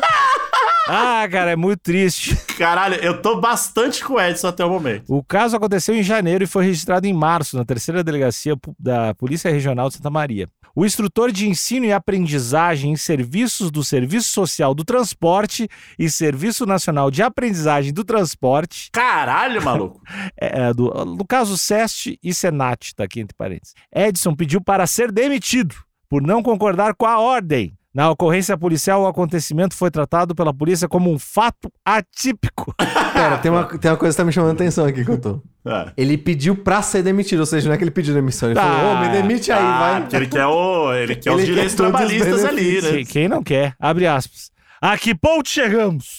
Ah, 0.88 1.26
cara, 1.30 1.52
é 1.52 1.56
muito 1.56 1.80
triste. 1.80 2.34
Caralho, 2.58 2.96
eu 2.96 3.22
tô 3.22 3.40
bastante 3.40 4.04
com 4.04 4.14
o 4.14 4.20
Edson 4.20 4.48
até 4.48 4.64
o 4.64 4.70
momento. 4.70 5.04
O 5.14 5.22
caso 5.22 5.56
aconteceu 5.56 5.94
em 5.94 6.02
janeiro 6.02 6.42
e 6.44 6.46
foi 6.46 6.64
registrado 6.64 7.06
em 7.06 7.12
março 7.12 7.56
na 7.56 7.64
terceira 7.64 8.02
delegacia 8.02 8.54
da 8.78 9.14
Polícia 9.14 9.50
Regional 9.50 9.88
de 9.88 9.96
Santa 9.96 10.10
Maria. 10.10 10.48
O 10.74 10.86
instrutor 10.86 11.30
de 11.30 11.46
ensino 11.48 11.84
e 11.84 11.92
aprendizagem 11.92 12.92
em 12.92 12.96
serviços 12.96 13.70
do 13.70 13.84
Serviço 13.84 14.30
Social 14.30 14.74
do 14.74 14.84
Transporte 14.84 15.68
e 15.98 16.08
Serviço 16.08 16.64
Nacional 16.64 17.10
de 17.10 17.22
Aprendizagem 17.22 17.92
do 17.92 18.02
Transporte, 18.04 18.88
Caralho, 18.90 19.60
maluco. 19.64 20.00
é, 20.40 20.62
é, 20.68 20.74
do, 20.74 20.90
no 21.04 21.26
caso 21.26 21.58
SEST 21.58 22.18
e 22.22 22.32
SENAT, 22.32 22.94
tá 22.96 23.04
aqui 23.04 23.20
entre 23.20 23.36
parênteses. 23.36 23.74
Edson 23.94 24.34
pediu 24.34 24.62
para 24.62 24.86
ser 24.86 25.12
demitido 25.12 25.74
por 26.08 26.22
não 26.22 26.42
concordar 26.42 26.94
com 26.94 27.06
a 27.06 27.18
ordem. 27.18 27.74
Na 27.94 28.10
ocorrência 28.10 28.56
policial, 28.56 29.02
o 29.02 29.06
acontecimento 29.06 29.74
foi 29.76 29.90
tratado 29.90 30.34
pela 30.34 30.52
polícia 30.54 30.88
como 30.88 31.12
um 31.12 31.18
fato 31.18 31.70
atípico. 31.84 32.74
Pera, 33.12 33.36
tem 33.36 33.50
uma, 33.50 33.64
tem 33.66 33.90
uma 33.90 33.96
coisa 33.98 34.14
que 34.14 34.22
tá 34.22 34.24
me 34.24 34.32
chamando 34.32 34.50
a 34.52 34.54
atenção 34.54 34.86
aqui 34.86 35.04
que 35.04 35.10
eu 35.10 35.20
tô. 35.20 35.42
Ah. 35.64 35.92
Ele 35.94 36.16
pediu 36.16 36.56
pra 36.56 36.80
ser 36.80 37.02
demitido, 37.02 37.40
ou 37.40 37.46
seja, 37.46 37.68
não 37.68 37.74
é 37.74 37.78
que 37.78 37.84
ele 37.84 37.90
pediu 37.90 38.14
demissão. 38.14 38.48
Ele 38.48 38.54
Tá. 38.54 38.62
falou, 38.62 38.92
ô, 38.94 39.00
me 39.00 39.08
demite 39.10 39.52
aí, 39.52 39.62
Ah, 39.62 39.78
vai. 39.78 40.00
porque 40.00 40.16
ele 40.16 40.26
quer, 40.26 40.46
o, 40.46 40.94
ele 40.94 41.16
quer 41.16 41.30
os 41.32 41.36
Ele 41.36 41.42
quer 41.46 41.50
direitos 41.52 41.72
os 41.74 41.76
trabalhistas 41.76 42.44
ali, 42.46 42.80
né? 42.80 43.04
Quem- 43.04 43.28
não 43.28 43.42
quer? 43.42 43.74
Abre 43.78 44.06
aspas. 44.06 44.50
A 44.80 44.96
que 44.96 45.14
ponto 45.14 45.48
chegamos? 45.48 46.18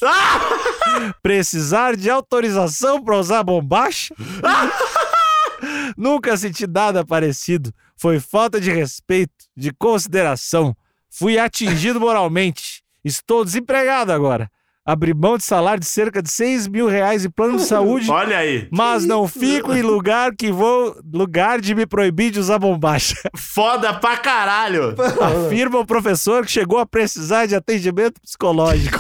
Precisar 1.23 1.95
de 1.97 2.09
autorização 2.09 3.03
para 3.03 3.17
usar 3.17 3.43
bombacha? 3.43 4.13
Nunca 5.97 6.35
senti 6.37 6.67
nada 6.67 7.05
parecido. 7.05 7.73
Foi 7.97 8.19
falta 8.19 8.59
de 8.61 8.71
respeito, 8.71 9.31
de 9.55 9.71
consideração. 9.73 10.75
Fui 11.17 11.37
atingido 11.37 11.99
moralmente. 11.99 12.81
Estou 13.03 13.43
desempregado 13.45 14.11
agora. 14.11 14.49
abrir 14.85 15.13
mão 15.15 15.37
de 15.37 15.43
salário 15.45 15.79
de 15.79 15.85
cerca 15.85 16.21
de 16.21 16.29
6 16.29 16.67
mil 16.67 16.87
reais 16.87 17.23
e 17.23 17.29
plano 17.29 17.55
de 17.57 17.63
saúde, 17.63 18.09
Olha 18.11 18.37
aí. 18.37 18.67
mas 18.71 19.05
não 19.05 19.27
fico 19.29 19.73
em 19.73 19.81
lugar 19.81 20.35
que 20.35 20.51
vou. 20.51 20.97
lugar 21.13 21.61
de 21.61 21.73
me 21.73 21.85
proibir 21.85 22.31
de 22.31 22.39
usar 22.39 22.59
bombacha. 22.59 23.15
Foda 23.37 23.93
pra 23.93 24.17
caralho. 24.17 24.93
Afirma 25.47 25.79
o 25.79 25.85
professor 25.85 26.45
que 26.45 26.51
chegou 26.51 26.79
a 26.79 26.85
precisar 26.85 27.45
de 27.45 27.55
atendimento 27.55 28.19
psicológico. 28.21 28.99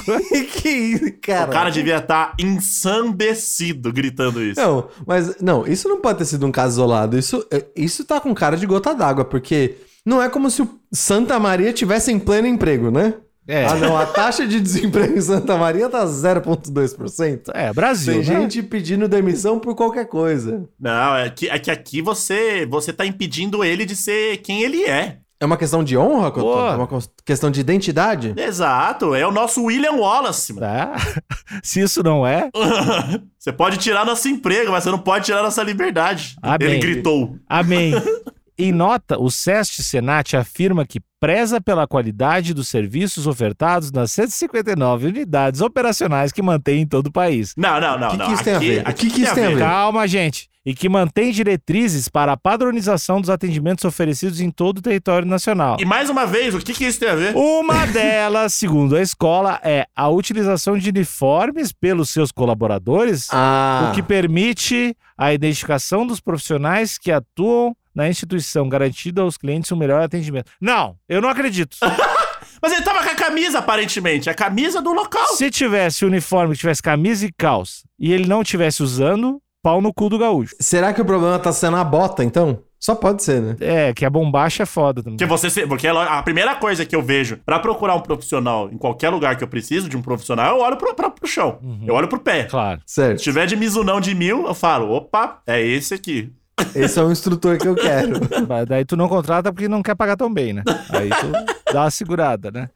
que 0.61 0.69
isso, 0.69 1.13
cara? 1.21 1.49
O 1.49 1.53
cara 1.53 1.69
devia 1.69 1.97
estar 1.97 2.33
ensandecido 2.39 3.91
gritando 3.91 4.41
isso. 4.41 4.61
Não, 4.61 4.87
mas 5.05 5.39
não, 5.41 5.65
isso 5.67 5.87
não 5.89 5.99
pode 5.99 6.19
ter 6.19 6.25
sido 6.25 6.45
um 6.45 6.51
caso 6.51 6.75
isolado. 6.75 7.17
Isso, 7.17 7.45
é, 7.51 7.65
isso 7.75 8.05
tá 8.05 8.19
com 8.21 8.33
cara 8.33 8.55
de 8.55 8.65
gota 8.65 8.93
d'água, 8.93 9.25
porque 9.25 9.75
não 10.05 10.21
é 10.21 10.29
como 10.29 10.49
se 10.49 10.61
o 10.61 10.79
Santa 10.91 11.39
Maria 11.39 11.73
tivesse 11.73 12.11
em 12.11 12.19
pleno 12.19 12.47
emprego, 12.47 12.91
né? 12.91 13.13
É. 13.47 13.65
Ah, 13.65 13.75
não, 13.75 13.97
a 13.97 14.05
taxa 14.05 14.47
de 14.47 14.59
desemprego 14.59 15.17
em 15.17 15.21
Santa 15.21 15.57
Maria 15.57 15.89
tá 15.89 16.05
0,2%. 16.05 17.51
É, 17.53 17.73
Brasil. 17.73 18.13
Tem 18.13 18.23
né? 18.23 18.41
gente 18.41 18.63
pedindo 18.63 19.07
demissão 19.07 19.59
por 19.59 19.75
qualquer 19.75 20.05
coisa. 20.05 20.67
Não, 20.79 21.17
é 21.17 21.29
que, 21.29 21.49
é 21.49 21.59
que 21.59 21.69
aqui 21.69 22.01
você, 22.01 22.65
você 22.65 22.93
tá 22.93 23.05
impedindo 23.05 23.63
ele 23.63 23.85
de 23.85 23.95
ser 23.97 24.37
quem 24.37 24.63
ele 24.63 24.83
é. 24.85 25.17
É 25.41 25.45
uma 25.45 25.57
questão 25.57 25.83
de 25.83 25.97
honra, 25.97 26.31
Cotô? 26.31 26.53
Pô. 26.53 26.67
É 26.67 26.75
uma 26.75 26.87
questão 27.25 27.51
de 27.51 27.59
identidade? 27.59 28.33
Exato, 28.37 29.13
é 29.13 29.27
o 29.27 29.31
nosso 29.31 29.65
William 29.65 29.91
Wallace. 29.91 30.53
mano. 30.53 30.65
Tá? 30.65 30.93
Se 31.61 31.81
isso 31.81 32.01
não 32.01 32.25
é, 32.25 32.49
Você 33.37 33.51
pode 33.51 33.75
tirar 33.75 34.05
nosso 34.05 34.29
emprego, 34.29 34.71
mas 34.71 34.85
você 34.85 34.89
não 34.89 34.99
pode 34.99 35.25
tirar 35.25 35.43
nossa 35.43 35.61
liberdade. 35.61 36.37
Amém. 36.41 36.69
Ele 36.69 36.79
gritou. 36.79 37.35
amém. 37.45 37.91
Em 38.57 38.71
nota, 38.71 39.19
o 39.19 39.29
SEST 39.31 39.81
Senat 39.81 40.35
afirma 40.35 40.85
que 40.85 40.99
preza 41.19 41.59
pela 41.61 41.87
qualidade 41.87 42.53
dos 42.53 42.67
serviços 42.67 43.25
ofertados 43.27 43.91
nas 43.91 44.11
159 44.11 45.07
unidades 45.07 45.61
operacionais 45.61 46.31
que 46.31 46.41
mantém 46.41 46.81
em 46.81 46.87
todo 46.87 47.07
o 47.07 47.11
país. 47.11 47.53
Não, 47.57 47.79
não, 47.79 47.97
não. 47.97 48.09
Que 48.09 48.17
que 48.17 48.23
não. 48.23 48.33
isso 48.33 48.43
tem 48.43 48.53
a 48.53 48.57
Aqui- 48.57 48.67
ver? 48.67 48.83
O 48.83 48.87
aqui 48.89 49.07
que 49.09 49.15
que 49.15 49.21
isso 49.23 49.33
tem 49.35 49.45
a 49.45 49.49
ver? 49.49 49.59
Calma, 49.59 50.07
gente. 50.07 50.49
E 50.65 50.73
que 50.73 50.87
mantém 50.87 51.31
diretrizes 51.31 52.07
para 52.07 52.31
a 52.31 52.37
padronização 52.37 53.19
dos 53.19 53.29
atendimentos 53.29 53.83
oferecidos 53.83 54.39
em 54.39 54.49
todo 54.49 54.77
o 54.77 54.81
território 54.81 55.27
nacional. 55.27 55.75
E 55.77 55.83
mais 55.83 56.09
uma 56.09 56.25
vez, 56.25 56.53
o 56.55 56.59
que, 56.59 56.73
que 56.73 56.85
isso 56.85 56.99
tem 57.01 57.09
a 57.09 57.15
ver? 57.15 57.35
Uma 57.35 57.85
delas, 57.87 58.53
segundo 58.55 58.95
a 58.95 59.01
escola, 59.01 59.59
é 59.61 59.85
a 59.93 60.07
utilização 60.07 60.77
de 60.77 60.89
uniformes 60.89 61.73
pelos 61.73 62.09
seus 62.11 62.31
colaboradores, 62.31 63.27
Ah, 63.29 63.89
o 63.91 63.95
que 63.95 64.01
permite 64.01 64.95
a 65.17 65.33
identificação 65.33 66.07
dos 66.07 66.21
profissionais 66.21 66.97
que 66.97 67.11
atuam 67.11 67.75
na 67.95 68.09
instituição, 68.09 68.67
garantindo 68.69 69.21
aos 69.21 69.37
clientes 69.37 69.71
um 69.71 69.75
melhor 69.75 70.01
atendimento. 70.01 70.51
Não, 70.59 70.95
eu 71.07 71.21
não 71.21 71.29
acredito. 71.29 71.77
Mas 72.61 72.71
ele 72.71 72.81
tava 72.81 73.03
com 73.03 73.09
a 73.09 73.15
camisa, 73.15 73.59
aparentemente. 73.59 74.29
A 74.29 74.33
camisa 74.33 74.81
do 74.81 74.93
local. 74.93 75.27
Se 75.35 75.49
tivesse 75.51 76.05
uniforme, 76.05 76.55
tivesse 76.55 76.81
camisa 76.81 77.25
e 77.25 77.31
calça, 77.31 77.83
e 77.99 78.11
ele 78.13 78.27
não 78.27 78.43
tivesse 78.43 78.81
usando, 78.81 79.41
pau 79.61 79.81
no 79.81 79.93
cu 79.93 80.09
do 80.09 80.17
gaúcho. 80.17 80.55
será 80.59 80.93
que 80.93 81.01
o 81.01 81.05
problema 81.05 81.37
tá 81.39 81.51
sendo 81.51 81.77
a 81.77 81.83
bota, 81.83 82.23
então? 82.23 82.59
Só 82.79 82.95
pode 82.95 83.23
ser, 83.23 83.41
né? 83.41 83.55
É, 83.61 83.93
que 83.93 84.03
a 84.03 84.09
bombacha 84.09 84.63
é 84.63 84.65
foda 84.65 85.01
também. 85.01 85.15
Porque 85.17 85.25
você 85.29 85.49
se- 85.49 85.65
porque 85.65 85.87
a 85.87 86.21
primeira 86.21 86.53
coisa 86.55 86.85
que 86.85 86.93
eu 86.93 87.01
vejo 87.01 87.37
pra 87.45 87.57
procurar 87.57 87.95
um 87.95 88.01
profissional 88.01 88.69
em 88.69 88.77
qualquer 88.77 89.09
lugar 89.09 89.37
que 89.37 89.43
eu 89.43 89.47
preciso 89.47 89.87
de 89.87 89.95
um 89.95 90.01
profissional, 90.01 90.57
eu 90.57 90.61
olho 90.61 90.75
pro, 90.75 90.93
pra- 90.93 91.09
pro 91.09 91.25
chão. 91.25 91.59
Eu 91.87 91.95
olho 91.95 92.09
pro 92.09 92.19
pé. 92.19 92.43
Claro. 92.43 92.81
Se 92.85 92.95
Certo. 92.95 93.21
tiver 93.23 93.45
de 93.45 93.55
Mizunão 93.55 94.01
de 94.01 94.13
mil, 94.13 94.45
eu 94.47 94.53
falo, 94.53 94.91
opa, 94.91 95.41
é 95.47 95.61
esse 95.65 95.93
aqui. 95.93 96.29
Esse 96.75 96.99
é 96.99 97.03
o 97.03 97.11
instrutor 97.11 97.57
que 97.57 97.67
eu 97.67 97.75
quero. 97.75 98.19
Mas 98.47 98.65
Daí 98.67 98.85
tu 98.85 98.95
não 98.95 99.07
contrata 99.09 99.51
porque 99.51 99.67
não 99.67 99.81
quer 99.81 99.95
pagar 99.95 100.15
tão 100.15 100.31
bem, 100.31 100.53
né? 100.53 100.63
Aí 100.89 101.09
tu 101.09 101.73
dá 101.73 101.81
uma 101.81 101.91
segurada, 101.91 102.51
né? 102.51 102.69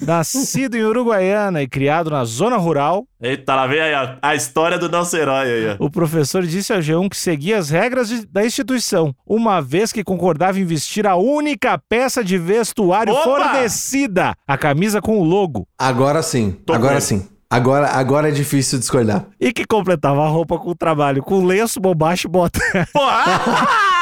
Nascido 0.00 0.76
em 0.76 0.82
Uruguaiana 0.84 1.62
e 1.62 1.68
criado 1.68 2.10
na 2.10 2.24
zona 2.24 2.56
rural, 2.56 3.06
Eita, 3.20 3.54
lá 3.54 3.66
vem 3.66 3.80
aí 3.80 3.94
ó, 3.94 4.16
a 4.20 4.34
história 4.34 4.78
do 4.78 4.88
nosso 4.90 5.16
herói 5.16 5.46
aí, 5.50 5.76
ó. 5.80 5.84
o 5.84 5.90
professor 5.90 6.42
disse 6.44 6.72
ao 6.72 6.80
G1 6.80 7.08
que 7.08 7.16
seguia 7.16 7.56
as 7.58 7.70
regras 7.70 8.08
de- 8.08 8.26
da 8.26 8.44
instituição, 8.44 9.14
uma 9.26 9.60
vez 9.62 9.90
que 9.92 10.04
concordava 10.04 10.60
em 10.60 10.64
vestir 10.64 11.06
a 11.06 11.16
única 11.16 11.78
peça 11.88 12.22
de 12.22 12.36
vestuário 12.36 13.14
Opa! 13.14 13.24
fornecida, 13.24 14.34
a 14.46 14.58
camisa 14.58 15.00
com 15.00 15.18
o 15.18 15.24
logo, 15.24 15.66
Agora 15.78 16.22
sim. 16.22 16.52
Tô 16.64 16.72
agora 16.74 16.94
ele. 16.94 17.00
sim. 17.00 17.26
Agora, 17.48 17.88
agora 17.88 18.28
é 18.28 18.32
difícil 18.32 18.78
discordar. 18.78 19.26
e 19.40 19.52
que 19.52 19.64
completava 19.64 20.24
a 20.24 20.28
roupa 20.28 20.58
com 20.58 20.70
o 20.70 20.74
trabalho, 20.74 21.22
com 21.22 21.44
lenço, 21.44 21.80
bombacha 21.80 22.26
e 22.26 22.30
bota. 22.30 22.58
Porra! 22.92 23.24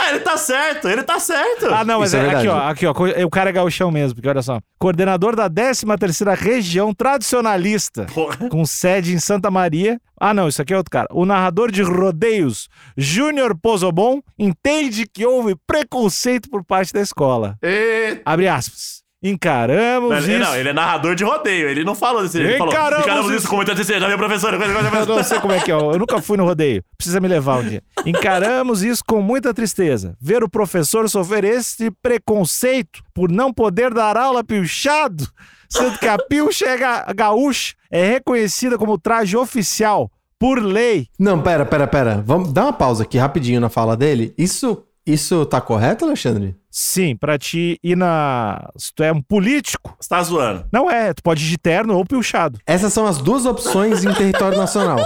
Ah, 0.00 0.10
ele 0.10 0.20
tá 0.20 0.36
certo, 0.36 0.88
ele 0.88 1.02
tá 1.02 1.18
certo. 1.18 1.66
Ah, 1.66 1.84
não, 1.84 1.98
mas 1.98 2.14
é 2.14 2.24
é, 2.24 2.30
aqui, 2.30 2.46
ó, 2.48 2.56
aqui, 2.68 2.86
ó, 2.86 2.94
o 3.26 3.30
cara 3.30 3.50
é 3.50 3.52
gauchão 3.52 3.90
mesmo, 3.90 4.14
porque 4.14 4.28
olha 4.28 4.40
só. 4.42 4.60
Coordenador 4.78 5.34
da 5.34 5.50
13ª 5.50 6.36
região 6.36 6.94
tradicionalista, 6.94 8.06
Porra. 8.14 8.48
com 8.48 8.64
sede 8.64 9.12
em 9.12 9.18
Santa 9.18 9.50
Maria. 9.50 10.00
Ah, 10.18 10.32
não, 10.32 10.46
isso 10.48 10.62
aqui 10.62 10.72
é 10.72 10.76
outro 10.76 10.90
cara. 10.92 11.08
O 11.10 11.26
narrador 11.26 11.72
de 11.72 11.82
rodeios, 11.82 12.68
Júnior 12.96 13.58
Pozobon, 13.60 14.22
entende 14.38 15.04
que 15.04 15.26
houve 15.26 15.56
preconceito 15.66 16.48
por 16.48 16.64
parte 16.64 16.92
da 16.92 17.00
escola. 17.00 17.56
Eita. 17.60 18.22
Abre 18.24 18.46
aspas. 18.46 18.97
Encaramos 19.20 20.10
Não, 20.10 20.18
isso. 20.18 20.38
não, 20.38 20.56
ele 20.56 20.68
é 20.68 20.72
narrador 20.72 21.14
de 21.14 21.24
rodeio, 21.24 21.68
ele 21.68 21.82
não 21.84 21.94
falou 21.94 22.22
desse 22.22 22.38
jeito. 22.38 22.50
Ele 22.50 22.58
falou, 22.58 22.72
Encaramos 22.72 23.04
encaramos 23.04 23.26
isso." 23.30 23.38
isso 23.38 23.48
com 23.48 23.56
muita 23.56 23.72
antecedência, 23.72 24.00
já 24.00 24.06
minha 24.06 24.18
professora. 24.18 24.56
coisa, 24.56 24.72
Eu 25.00 25.06
não 25.16 25.24
sei 25.24 25.40
como 25.40 25.52
é 25.52 25.60
que 25.60 25.70
é, 25.72 25.74
eu 25.74 25.98
nunca 25.98 26.22
fui 26.22 26.36
no 26.36 26.44
rodeio. 26.44 26.84
Precisa 26.96 27.18
me 27.20 27.26
levar 27.28 27.58
um 27.58 27.64
dia. 27.68 27.82
Encaramos 28.06 28.82
isso 28.82 29.02
com 29.04 29.20
muita 29.20 29.52
tristeza. 29.52 30.16
Ver 30.20 30.44
o 30.44 30.48
professor 30.48 31.08
sofrer 31.08 31.44
esse 31.44 31.90
preconceito 32.00 33.02
por 33.12 33.30
não 33.30 33.52
poder 33.52 33.92
dar 33.92 34.16
aula 34.16 34.44
pilchado, 34.44 35.26
sendo 35.68 35.98
que 35.98 36.06
a 36.06 36.16
pilcha 36.18 36.66
é 36.66 36.76
ga- 36.76 37.06
gaúcha, 37.14 37.74
é 37.90 38.06
reconhecida 38.08 38.78
como 38.78 38.96
traje 38.98 39.36
oficial 39.36 40.10
por 40.38 40.62
lei. 40.62 41.08
Não, 41.18 41.42
pera, 41.42 41.66
pera, 41.66 41.86
pera. 41.88 42.22
Vamos 42.24 42.52
dar 42.52 42.66
uma 42.66 42.72
pausa 42.72 43.02
aqui 43.02 43.18
rapidinho 43.18 43.60
na 43.60 43.68
fala 43.68 43.96
dele. 43.96 44.32
Isso, 44.38 44.84
isso 45.12 45.44
tá 45.46 45.60
correto, 45.60 46.04
Alexandre? 46.04 46.56
Sim, 46.70 47.16
pra 47.16 47.38
te 47.38 47.78
ir 47.82 47.96
na. 47.96 48.68
Se 48.76 48.92
tu 48.94 49.02
é 49.02 49.12
um 49.12 49.20
político, 49.22 49.96
Você 49.98 50.08
tá 50.08 50.22
zoando. 50.22 50.64
não 50.72 50.90
é. 50.90 51.12
Tu 51.14 51.22
pode 51.22 51.44
ir 51.44 51.48
de 51.48 51.58
terno 51.58 51.96
ou 51.96 52.04
pilchado. 52.04 52.58
Essas 52.66 52.92
são 52.92 53.06
as 53.06 53.18
duas 53.18 53.46
opções 53.46 54.04
em 54.04 54.12
território 54.14 54.56
nacional. 54.58 54.98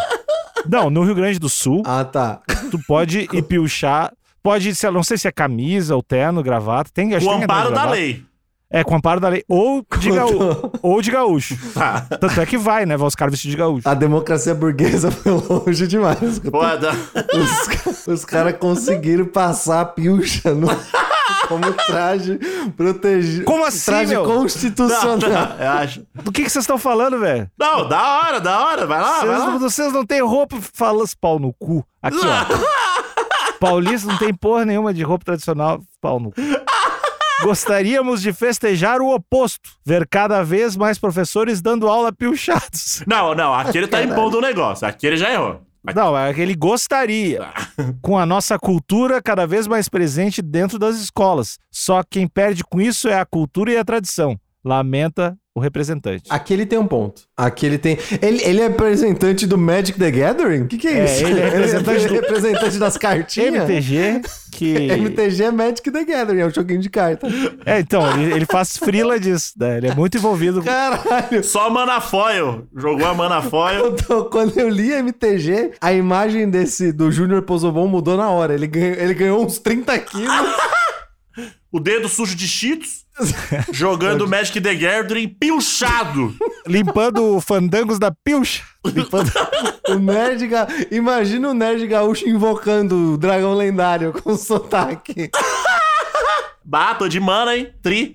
Não, 0.68 0.90
no 0.90 1.02
Rio 1.02 1.14
Grande 1.14 1.38
do 1.38 1.48
Sul, 1.48 1.82
Ah, 1.86 2.04
tá. 2.04 2.40
tu 2.70 2.78
pode 2.86 3.28
ir 3.32 3.42
pilchar. 3.42 4.12
Pode, 4.42 4.74
sei 4.74 4.88
lá, 4.90 4.94
não 4.94 5.02
sei 5.04 5.16
se 5.16 5.28
é 5.28 5.32
camisa 5.32 5.94
ou 5.94 6.02
terno, 6.02 6.42
gravata. 6.42 6.90
Tem, 6.92 7.14
acho 7.14 7.26
O 7.26 7.34
tem 7.34 7.44
amparo 7.44 7.70
da 7.72 7.88
lei. 7.90 8.24
É, 8.72 8.82
com 8.82 8.96
amparo 8.96 9.20
da 9.20 9.28
lei. 9.28 9.44
Ou 9.48 9.84
de, 9.98 10.10
gaú... 10.10 10.72
ou 10.82 11.02
de 11.02 11.10
gaúcho. 11.10 11.56
Tá. 11.74 12.00
Tanto 12.20 12.40
é 12.40 12.46
que 12.46 12.56
vai, 12.56 12.86
né? 12.86 12.96
Vai 12.96 13.06
os 13.08 13.14
caras 13.14 13.32
vestidos 13.32 13.52
de 13.52 13.58
gaúcho. 13.58 13.88
A 13.88 13.94
democracia 13.94 14.54
burguesa 14.54 15.10
foi 15.12 15.32
longe 15.32 15.86
demais. 15.86 16.38
Foda. 16.50 16.90
Os, 17.34 18.06
os 18.06 18.24
caras 18.24 18.56
conseguiram 18.58 19.24
passar 19.26 19.80
a 19.80 19.84
pilcha 19.84 20.54
no, 20.54 20.68
como 21.48 21.72
traje 21.86 22.38
protegido. 22.76 23.44
Como 23.44 23.64
assim, 23.64 23.84
Traje 23.90 24.10
meu? 24.14 24.24
constitucional. 24.24 25.56
Eu 25.58 25.70
acho. 25.70 26.06
Do 26.14 26.30
que, 26.32 26.42
que 26.44 26.50
vocês 26.50 26.62
estão 26.62 26.78
falando, 26.78 27.18
velho? 27.18 27.50
Não, 27.58 27.88
da 27.88 28.02
hora, 28.20 28.40
da 28.40 28.64
hora. 28.66 28.86
Vai 28.86 29.00
lá, 29.00 29.10
vai 29.10 29.20
Vocês, 29.26 29.38
lá. 29.40 29.46
não- 29.50 29.58
vocês 29.58 29.92
não 29.92 30.06
têm 30.06 30.22
roupa 30.22 30.56
falando 30.72 31.08
pau 31.20 31.38
no 31.38 31.52
cu. 31.52 31.84
Aqui, 32.02 32.16
ó. 32.18 33.58
Paulista 33.58 34.08
não 34.10 34.18
tem 34.18 34.34
porra 34.34 34.64
nenhuma 34.64 34.92
de 34.92 35.02
roupa 35.02 35.24
tradicional, 35.24 35.80
pau 36.00 36.18
no 36.18 36.30
cu. 36.32 36.40
Gostaríamos 37.42 38.22
de 38.22 38.32
festejar 38.32 39.00
o 39.00 39.14
oposto. 39.14 39.70
Ver 39.84 40.06
cada 40.06 40.42
vez 40.42 40.76
mais 40.76 40.98
professores 40.98 41.60
dando 41.60 41.88
aula 41.88 42.12
pilchados. 42.12 43.02
Não, 43.06 43.34
não, 43.34 43.52
aqui 43.52 43.78
ele 43.78 43.88
tá 43.88 44.02
impondo 44.02 44.38
um 44.38 44.40
negócio. 44.40 44.86
Aqui 44.86 45.06
ele 45.06 45.16
já 45.16 45.32
errou. 45.32 45.60
Não, 45.94 46.16
é 46.16 46.32
que 46.32 46.40
ele 46.40 46.54
gostaria. 46.54 47.48
Com 48.00 48.16
a 48.16 48.24
nossa 48.24 48.56
cultura 48.58 49.20
cada 49.20 49.46
vez 49.46 49.66
mais 49.66 49.88
presente 49.88 50.40
dentro 50.40 50.78
das 50.78 50.96
escolas. 50.96 51.58
Só 51.70 52.02
quem 52.08 52.28
perde 52.28 52.62
com 52.62 52.80
isso 52.80 53.08
é 53.08 53.18
a 53.18 53.26
cultura 53.26 53.72
e 53.72 53.76
a 53.76 53.84
tradição. 53.84 54.38
Lamenta 54.64 55.36
o 55.54 55.60
representante. 55.60 56.24
Aqui 56.30 56.54
ele 56.54 56.64
tem 56.64 56.78
um 56.78 56.86
ponto. 56.86 57.22
Aqui 57.36 57.66
ele 57.66 57.76
tem. 57.76 57.98
Ele, 58.22 58.42
ele 58.42 58.60
é 58.62 58.68
representante 58.68 59.46
do 59.46 59.58
Magic 59.58 59.98
the 59.98 60.10
Gathering? 60.10 60.62
O 60.62 60.66
que, 60.66 60.78
que 60.78 60.88
é, 60.88 61.00
É, 61.00 61.04
isso? 61.04 61.26
ele 61.26 61.40
é 61.40 61.44
representante 61.48 62.06
do- 62.08 62.14
representante 62.14 62.78
das 62.78 62.96
cartinhas? 62.96 63.68
MTG, 63.68 64.22
que. 64.50 64.74
MTG 64.92 65.42
é 65.44 65.50
Magic 65.50 65.90
the 65.90 66.04
Gathering, 66.04 66.40
é 66.40 66.46
um 66.46 66.50
joguinho 66.50 66.80
de 66.80 66.88
carta. 66.88 67.26
É, 67.66 67.80
então, 67.80 68.10
ele, 68.18 68.32
ele 68.34 68.46
faz 68.46 68.76
frila 68.78 69.20
disso, 69.20 69.52
né? 69.58 69.76
Ele 69.76 69.88
é 69.88 69.94
muito 69.94 70.16
envolvido. 70.16 70.62
Caralho! 70.62 71.44
Só 71.44 71.68
mana 71.68 72.00
foil. 72.00 72.66
Jogou 72.74 73.06
a 73.06 73.12
mana 73.12 73.42
foil. 73.42 73.84
Eu 73.84 73.96
tô- 73.96 74.24
quando 74.26 74.58
eu 74.58 74.70
li 74.70 74.90
MTG, 74.92 75.72
a 75.80 75.92
imagem 75.92 76.48
desse 76.48 76.92
do 76.92 77.12
Júnior 77.12 77.42
Pozobon 77.42 77.86
mudou 77.86 78.16
na 78.16 78.30
hora. 78.30 78.54
Ele 78.54 78.66
ganhou, 78.66 78.94
ele 78.96 79.14
ganhou 79.14 79.44
uns 79.44 79.58
30 79.58 79.98
quilos. 79.98 80.28
O 81.74 81.80
dedo 81.80 82.06
sujo 82.06 82.34
de 82.36 82.46
cheetos. 82.46 83.01
jogando 83.72 84.26
Magic 84.26 84.60
the 84.60 84.74
Gathering 84.74 85.28
pilchado. 85.28 86.34
Limpando 86.66 87.40
fandangos 87.40 87.98
da 87.98 88.10
pilcha. 88.10 88.64
Limpando... 88.84 89.30
o 89.88 89.94
nerd 89.94 90.46
ga... 90.46 90.66
Imagina 90.90 91.50
o 91.50 91.54
nerd 91.54 91.86
gaúcho 91.86 92.28
invocando 92.28 93.14
o 93.14 93.18
dragão 93.18 93.54
lendário 93.54 94.12
com 94.12 94.36
sotaque. 94.36 95.30
Bato 96.64 97.08
de 97.08 97.18
mana, 97.18 97.56
hein? 97.56 97.72
Tri. 97.82 98.14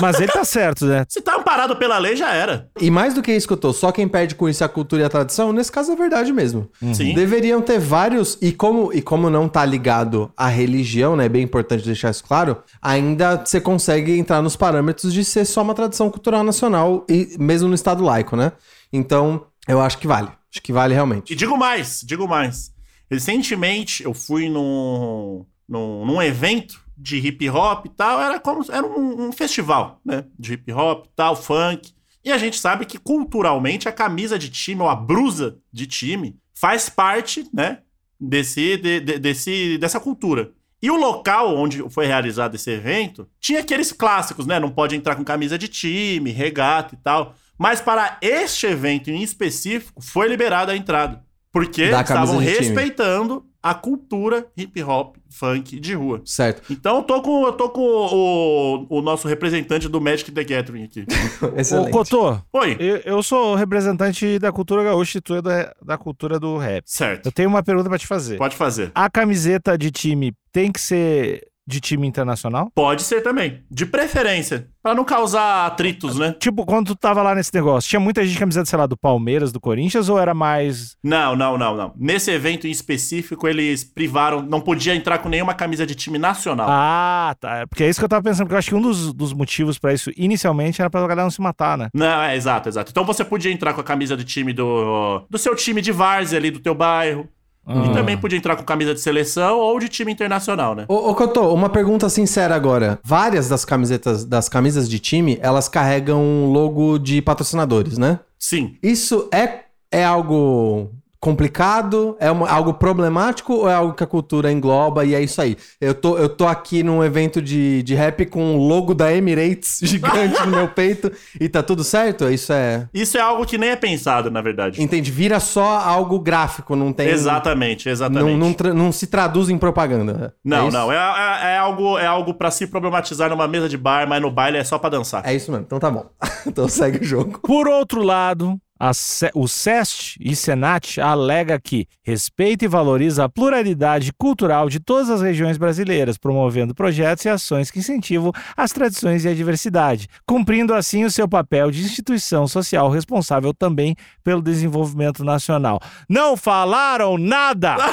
Mas 0.00 0.20
ele 0.20 0.30
tá 0.30 0.44
certo, 0.44 0.86
né? 0.86 1.04
Você 1.08 1.20
tá, 1.20 1.37
amparado 1.48 1.76
pela 1.76 1.96
lei, 1.98 2.14
já 2.14 2.32
era. 2.34 2.70
E 2.78 2.90
mais 2.90 3.14
do 3.14 3.22
que 3.22 3.32
isso 3.32 3.46
que 3.46 3.54
eu 3.54 3.56
tô, 3.56 3.72
só 3.72 3.90
quem 3.90 4.06
perde 4.06 4.34
com 4.34 4.48
isso 4.48 4.62
é 4.62 4.66
a 4.66 4.68
cultura 4.68 5.02
e 5.02 5.04
a 5.04 5.08
tradição, 5.08 5.50
nesse 5.50 5.72
caso 5.72 5.90
é 5.90 5.96
verdade 5.96 6.30
mesmo. 6.30 6.68
Sim. 6.92 7.14
Deveriam 7.14 7.62
ter 7.62 7.78
vários, 7.78 8.36
e 8.42 8.52
como, 8.52 8.92
e 8.92 9.00
como 9.00 9.30
não 9.30 9.48
tá 9.48 9.64
ligado 9.64 10.30
à 10.36 10.46
religião, 10.46 11.16
né? 11.16 11.24
É 11.24 11.28
bem 11.28 11.42
importante 11.42 11.84
deixar 11.84 12.10
isso 12.10 12.22
claro, 12.22 12.58
ainda 12.82 13.42
você 13.44 13.60
consegue 13.60 14.18
entrar 14.18 14.42
nos 14.42 14.56
parâmetros 14.56 15.12
de 15.12 15.24
ser 15.24 15.46
só 15.46 15.62
uma 15.62 15.74
tradição 15.74 16.10
cultural 16.10 16.44
nacional, 16.44 17.06
e 17.08 17.36
mesmo 17.38 17.68
no 17.68 17.74
Estado 17.74 18.04
laico, 18.04 18.36
né? 18.36 18.52
Então, 18.92 19.46
eu 19.66 19.80
acho 19.80 19.96
que 19.98 20.06
vale. 20.06 20.28
Acho 20.52 20.62
que 20.62 20.72
vale 20.72 20.94
realmente. 20.94 21.32
E 21.32 21.36
digo 21.36 21.56
mais, 21.56 22.02
digo 22.04 22.28
mais. 22.28 22.72
Recentemente 23.10 24.02
eu 24.02 24.12
fui 24.12 24.50
num, 24.50 25.46
num, 25.66 26.04
num 26.04 26.22
evento 26.22 26.80
de 26.98 27.16
hip 27.18 27.48
hop 27.48 27.86
e 27.86 27.88
tal, 27.90 28.20
era 28.20 28.40
como 28.40 28.64
era 28.70 28.84
um, 28.86 29.28
um 29.28 29.32
festival, 29.32 30.00
né? 30.04 30.24
De 30.38 30.54
hip 30.54 30.72
hop 30.72 31.06
e 31.06 31.10
tal, 31.14 31.36
funk. 31.36 31.92
E 32.24 32.32
a 32.32 32.36
gente 32.38 32.58
sabe 32.58 32.84
que 32.84 32.98
culturalmente 32.98 33.88
a 33.88 33.92
camisa 33.92 34.38
de 34.38 34.48
time 34.50 34.82
ou 34.82 34.88
a 34.88 34.96
brusa 34.96 35.58
de 35.72 35.86
time 35.86 36.36
faz 36.52 36.88
parte, 36.88 37.46
né? 37.54 37.78
Desse, 38.20 38.76
de- 38.76 39.00
de- 39.00 39.18
desse, 39.18 39.78
dessa 39.78 40.00
cultura. 40.00 40.50
E 40.82 40.90
o 40.90 40.96
local 40.96 41.56
onde 41.56 41.82
foi 41.90 42.06
realizado 42.06 42.54
esse 42.56 42.70
evento 42.70 43.28
tinha 43.40 43.60
aqueles 43.60 43.92
clássicos, 43.92 44.46
né? 44.46 44.58
Não 44.58 44.70
pode 44.70 44.96
entrar 44.96 45.14
com 45.14 45.24
camisa 45.24 45.56
de 45.56 45.68
time, 45.68 46.30
regata 46.32 46.94
e 46.94 46.98
tal. 46.98 47.34
Mas 47.56 47.80
para 47.80 48.18
este 48.20 48.66
evento 48.66 49.08
em 49.10 49.22
específico, 49.22 50.00
foi 50.02 50.28
liberada 50.28 50.72
a 50.72 50.76
entrada. 50.76 51.24
Porque 51.52 51.84
estavam 52.26 52.40
respeitando 52.60 53.46
a 53.62 53.74
cultura 53.74 54.46
hip 54.56 54.82
hop, 54.82 55.16
funk 55.30 55.78
de 55.80 55.94
rua. 55.94 56.22
Certo. 56.24 56.62
Então 56.72 56.96
eu 56.96 57.02
tô 57.02 57.20
com, 57.22 57.46
eu 57.46 57.52
tô 57.52 57.68
com 57.68 57.80
o, 57.80 58.86
o 58.88 59.02
nosso 59.02 59.26
representante 59.26 59.88
do 59.88 60.00
Magic 60.00 60.30
the 60.30 60.44
Gathering 60.44 60.84
aqui. 60.84 61.04
Ô, 61.42 61.58
Excelente. 61.58 61.90
Cotô, 61.90 62.38
Oi. 62.52 62.76
eu, 62.78 62.96
eu 62.98 63.22
sou 63.22 63.54
representante 63.54 64.38
da 64.38 64.52
cultura 64.52 64.84
gaúcha 64.84 65.18
e 65.18 65.20
tu 65.20 65.34
é 65.34 65.42
da, 65.42 65.74
da 65.84 65.98
cultura 65.98 66.38
do 66.38 66.56
rap. 66.56 66.84
Certo. 66.86 67.26
Eu 67.26 67.32
tenho 67.32 67.48
uma 67.48 67.62
pergunta 67.62 67.88
pra 67.88 67.98
te 67.98 68.06
fazer. 68.06 68.36
Pode 68.38 68.56
fazer. 68.56 68.92
A 68.94 69.10
camiseta 69.10 69.76
de 69.76 69.90
time 69.90 70.32
tem 70.52 70.70
que 70.70 70.80
ser 70.80 71.46
de 71.68 71.80
time 71.80 72.06
internacional? 72.06 72.72
Pode 72.74 73.02
ser 73.02 73.20
também. 73.20 73.62
De 73.70 73.84
preferência. 73.84 74.68
Pra 74.82 74.94
não 74.94 75.04
causar 75.04 75.66
atritos, 75.66 76.16
né? 76.16 76.34
Tipo, 76.40 76.64
quando 76.64 76.86
tu 76.86 76.96
tava 76.96 77.22
lá 77.22 77.34
nesse 77.34 77.52
negócio, 77.52 77.90
tinha 77.90 78.00
muita 78.00 78.22
gente 78.22 78.32
de 78.32 78.38
camiseta, 78.38 78.64
sei 78.64 78.78
lá, 78.78 78.86
do 78.86 78.96
Palmeiras, 78.96 79.52
do 79.52 79.60
Corinthians, 79.60 80.08
ou 80.08 80.18
era 80.18 80.32
mais. 80.32 80.96
Não, 81.04 81.36
não, 81.36 81.58
não, 81.58 81.76
não. 81.76 81.92
Nesse 81.94 82.30
evento 82.30 82.66
em 82.66 82.70
específico, 82.70 83.46
eles 83.46 83.84
privaram. 83.84 84.40
Não 84.40 84.62
podia 84.62 84.94
entrar 84.94 85.18
com 85.18 85.28
nenhuma 85.28 85.52
camisa 85.52 85.84
de 85.84 85.94
time 85.94 86.18
nacional. 86.18 86.68
Ah, 86.70 87.36
tá. 87.38 87.66
Porque 87.68 87.84
é 87.84 87.88
isso 87.90 88.00
que 88.00 88.04
eu 88.04 88.08
tava 88.08 88.22
pensando, 88.22 88.46
porque 88.46 88.54
eu 88.54 88.58
acho 88.58 88.70
que 88.70 88.74
um 88.74 88.80
dos, 88.80 89.12
dos 89.12 89.34
motivos 89.34 89.78
pra 89.78 89.92
isso, 89.92 90.10
inicialmente, 90.16 90.80
era 90.80 90.88
pra 90.88 91.02
galera 91.02 91.22
não 91.24 91.30
se 91.30 91.42
matar, 91.42 91.76
né? 91.76 91.88
Não, 91.92 92.22
é 92.22 92.34
exato, 92.34 92.70
exato. 92.70 92.90
Então 92.90 93.04
você 93.04 93.22
podia 93.22 93.52
entrar 93.52 93.74
com 93.74 93.82
a 93.82 93.84
camisa 93.84 94.16
de 94.16 94.24
time 94.24 94.54
do, 94.54 95.26
do 95.28 95.36
seu 95.36 95.54
time 95.54 95.82
de 95.82 95.92
várzea 95.92 96.38
ali 96.38 96.50
do 96.50 96.60
teu 96.60 96.74
bairro. 96.74 97.28
Ah. 97.68 97.86
E 97.86 97.92
também 97.92 98.16
podia 98.16 98.38
entrar 98.38 98.56
com 98.56 98.62
camisa 98.62 98.94
de 98.94 99.00
seleção 99.00 99.58
ou 99.58 99.78
de 99.78 99.88
time 99.88 100.10
internacional, 100.10 100.74
né? 100.74 100.86
Ô, 100.88 101.10
ô 101.10 101.14
Cotô, 101.14 101.52
uma 101.52 101.68
pergunta 101.68 102.08
sincera 102.08 102.54
agora. 102.54 102.98
Várias 103.04 103.48
das 103.48 103.64
camisetas, 103.64 104.24
das 104.24 104.48
camisas 104.48 104.88
de 104.88 104.98
time, 104.98 105.38
elas 105.42 105.68
carregam 105.68 106.22
um 106.22 106.50
logo 106.50 106.98
de 106.98 107.20
patrocinadores, 107.20 107.98
né? 107.98 108.20
Sim. 108.38 108.76
Isso 108.82 109.28
é, 109.32 109.64
é 109.92 110.02
algo 110.02 110.90
complicado? 111.20 112.16
É 112.20 112.30
uma- 112.30 112.48
algo 112.48 112.74
problemático 112.74 113.52
ou 113.54 113.68
é 113.68 113.74
algo 113.74 113.94
que 113.94 114.04
a 114.04 114.06
cultura 114.06 114.50
engloba 114.52 115.04
e 115.04 115.14
é 115.14 115.20
isso 115.20 115.40
aí? 115.40 115.56
Eu 115.80 115.94
tô, 115.94 116.16
eu 116.18 116.28
tô 116.28 116.46
aqui 116.46 116.82
num 116.82 117.02
evento 117.02 117.40
de, 117.40 117.82
de 117.82 117.94
rap 117.94 118.26
com 118.26 118.56
o 118.56 118.66
logo 118.68 118.94
da 118.94 119.12
Emirates 119.12 119.78
gigante 119.82 120.40
no 120.46 120.56
meu 120.56 120.68
peito 120.68 121.10
e 121.40 121.48
tá 121.48 121.62
tudo 121.62 121.82
certo? 121.84 122.28
Isso 122.30 122.52
é. 122.52 122.88
Isso 122.92 123.16
é 123.16 123.20
algo 123.20 123.44
que 123.46 123.58
nem 123.58 123.70
é 123.70 123.76
pensado, 123.76 124.30
na 124.30 124.40
verdade. 124.40 124.82
Entende? 124.82 125.10
Vira 125.10 125.40
só 125.40 125.78
algo 125.78 126.18
gráfico, 126.18 126.74
não 126.76 126.92
tem. 126.92 127.08
Exatamente, 127.08 127.88
exatamente. 127.88 128.30
Não, 128.30 128.36
não, 128.36 128.52
tra- 128.52 128.74
não 128.74 128.92
se 128.92 129.06
traduz 129.06 129.48
em 129.48 129.58
propaganda. 129.58 130.34
Não, 130.44 130.68
é 130.68 130.70
não. 130.70 130.92
É, 130.92 130.96
é- 130.96 131.54
é 131.54 131.58
algo, 131.58 131.98
é 131.98 132.06
algo 132.06 132.34
para 132.34 132.50
se 132.50 132.66
problematizar 132.66 133.30
numa 133.30 133.46
mesa 133.48 133.68
de 133.68 133.76
bar, 133.76 134.08
mas 134.08 134.20
no 134.22 134.30
baile 134.30 134.58
é 134.58 134.64
só 134.64 134.78
pra 134.78 134.90
dançar. 134.90 135.22
É 135.26 135.34
isso 135.34 135.50
mesmo. 135.50 135.64
Então 135.66 135.78
tá 135.78 135.90
bom. 135.90 136.06
então 136.46 136.68
segue 136.68 136.98
o 136.98 137.04
jogo. 137.04 137.38
Por 137.40 137.66
outro 137.68 138.02
lado, 138.02 138.58
Se- 138.92 139.30
o 139.34 139.48
SEST 139.48 140.16
e 140.20 140.36
Senat 140.36 141.00
alega 141.00 141.58
que 141.58 141.86
respeita 142.02 142.64
e 142.64 142.68
valoriza 142.68 143.24
a 143.24 143.28
pluralidade 143.28 144.12
cultural 144.12 144.68
de 144.68 144.78
todas 144.78 145.10
as 145.10 145.20
regiões 145.20 145.58
brasileiras, 145.58 146.16
promovendo 146.16 146.74
projetos 146.74 147.24
e 147.24 147.28
ações 147.28 147.70
que 147.70 147.80
incentivam 147.80 148.32
as 148.56 148.72
tradições 148.72 149.24
e 149.24 149.28
a 149.28 149.34
diversidade, 149.34 150.08
cumprindo 150.26 150.74
assim 150.74 151.04
o 151.04 151.10
seu 151.10 151.28
papel 151.28 151.70
de 151.70 151.82
instituição 151.82 152.46
social 152.46 152.88
responsável 152.88 153.52
também 153.52 153.96
pelo 154.22 154.40
desenvolvimento 154.42 155.24
nacional. 155.24 155.80
Não 156.08 156.36
falaram 156.36 157.18
nada! 157.18 157.76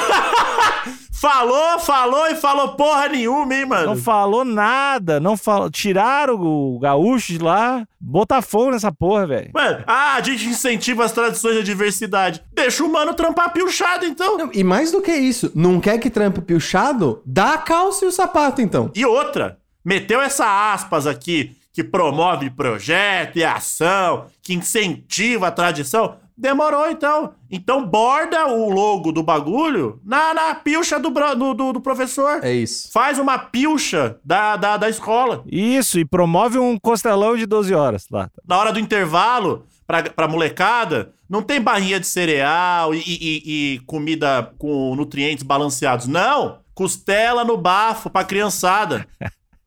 Falou, 1.17 1.80
falou 1.80 2.28
e 2.28 2.36
falou 2.36 2.76
porra 2.76 3.08
nenhuma, 3.08 3.56
hein, 3.56 3.65
mano? 3.65 3.88
Não 3.88 3.98
falou 3.98 4.43
nada, 4.43 5.19
não 5.19 5.38
falou, 5.38 5.71
tiraram 5.71 6.36
o 6.36 6.78
gaúcho 6.78 7.32
de 7.34 7.39
lá, 7.39 7.88
Botafogo 8.00 8.71
nessa 8.71 8.91
porra, 8.91 9.26
velho. 9.26 9.50
Mano, 9.54 9.84
ah, 9.88 10.15
a 10.15 10.21
gente 10.21 10.45
incentiva 10.45 10.74
as 11.03 11.11
tradições 11.11 11.55
da 11.55 11.61
diversidade. 11.61 12.43
Deixa 12.53 12.83
o 12.83 12.91
mano 12.91 13.13
trampar 13.13 13.51
piochado, 13.51 14.05
então. 14.05 14.38
Não, 14.38 14.51
E 14.53 14.63
mais 14.63 14.91
do 14.91 15.01
que 15.01 15.13
isso, 15.13 15.51
não 15.55 15.79
quer 15.79 15.97
que 15.97 16.09
trampe 16.09 16.41
piochado? 16.41 17.21
Dá 17.25 17.53
a 17.53 17.57
calça 17.57 18.05
e 18.05 18.07
o 18.07 18.11
sapato, 18.11 18.61
então. 18.61 18.91
E 18.95 19.05
outra, 19.05 19.57
meteu 19.83 20.21
essa 20.21 20.73
aspas 20.73 21.07
aqui 21.07 21.55
que 21.73 21.83
promove 21.83 22.49
projeto 22.49 23.38
e 23.38 23.43
ação, 23.43 24.27
que 24.41 24.53
incentiva 24.53 25.47
a 25.47 25.51
tradição. 25.51 26.15
Demorou, 26.38 26.89
então. 26.89 27.34
Então 27.50 27.86
borda 27.86 28.45
o 28.48 28.69
logo 28.69 29.12
do 29.12 29.24
bagulho 29.24 30.00
na, 30.04 30.34
na 30.34 30.56
pilcha 30.56 31.00
do, 31.00 31.10
do, 31.10 31.54
do, 31.54 31.74
do 31.74 31.82
professor. 31.82 32.43
É 32.43 32.54
isso. 32.54 32.89
Faz 32.91 33.17
uma 33.17 33.38
pilcha 33.39 34.17
da, 34.24 34.58
da, 34.58 34.76
da 34.78 34.89
escola. 34.89 35.43
Isso, 35.48 35.98
e 36.00 36.06
promove 36.06 36.60
um 36.60 36.78
costelão 36.78 37.38
de 37.38 37.45
12 37.45 37.74
horas 37.74 38.06
lá. 38.12 38.30
Na 38.45 38.58
hora 38.58 38.74
do 38.74 38.80
intervalo, 38.80 39.65
pra, 39.88 40.04
pra 40.04 40.28
molecada, 40.28 41.13
não 41.30 41.41
tem 41.41 41.62
barrinha 41.62 42.00
de 42.00 42.08
cereal 42.08 42.93
e, 42.93 43.00
e- 43.00 43.04
e- 43.21 43.74
e 43.76 43.80
comida 43.86 44.52
com 44.58 44.95
nutrientes 44.95 45.43
balanceados. 45.43 46.08
Não! 46.08 46.60
Costela 46.74 47.45
no 47.45 47.56
bafo 47.56 48.10
pra 48.10 48.26
criançada. 48.26 49.08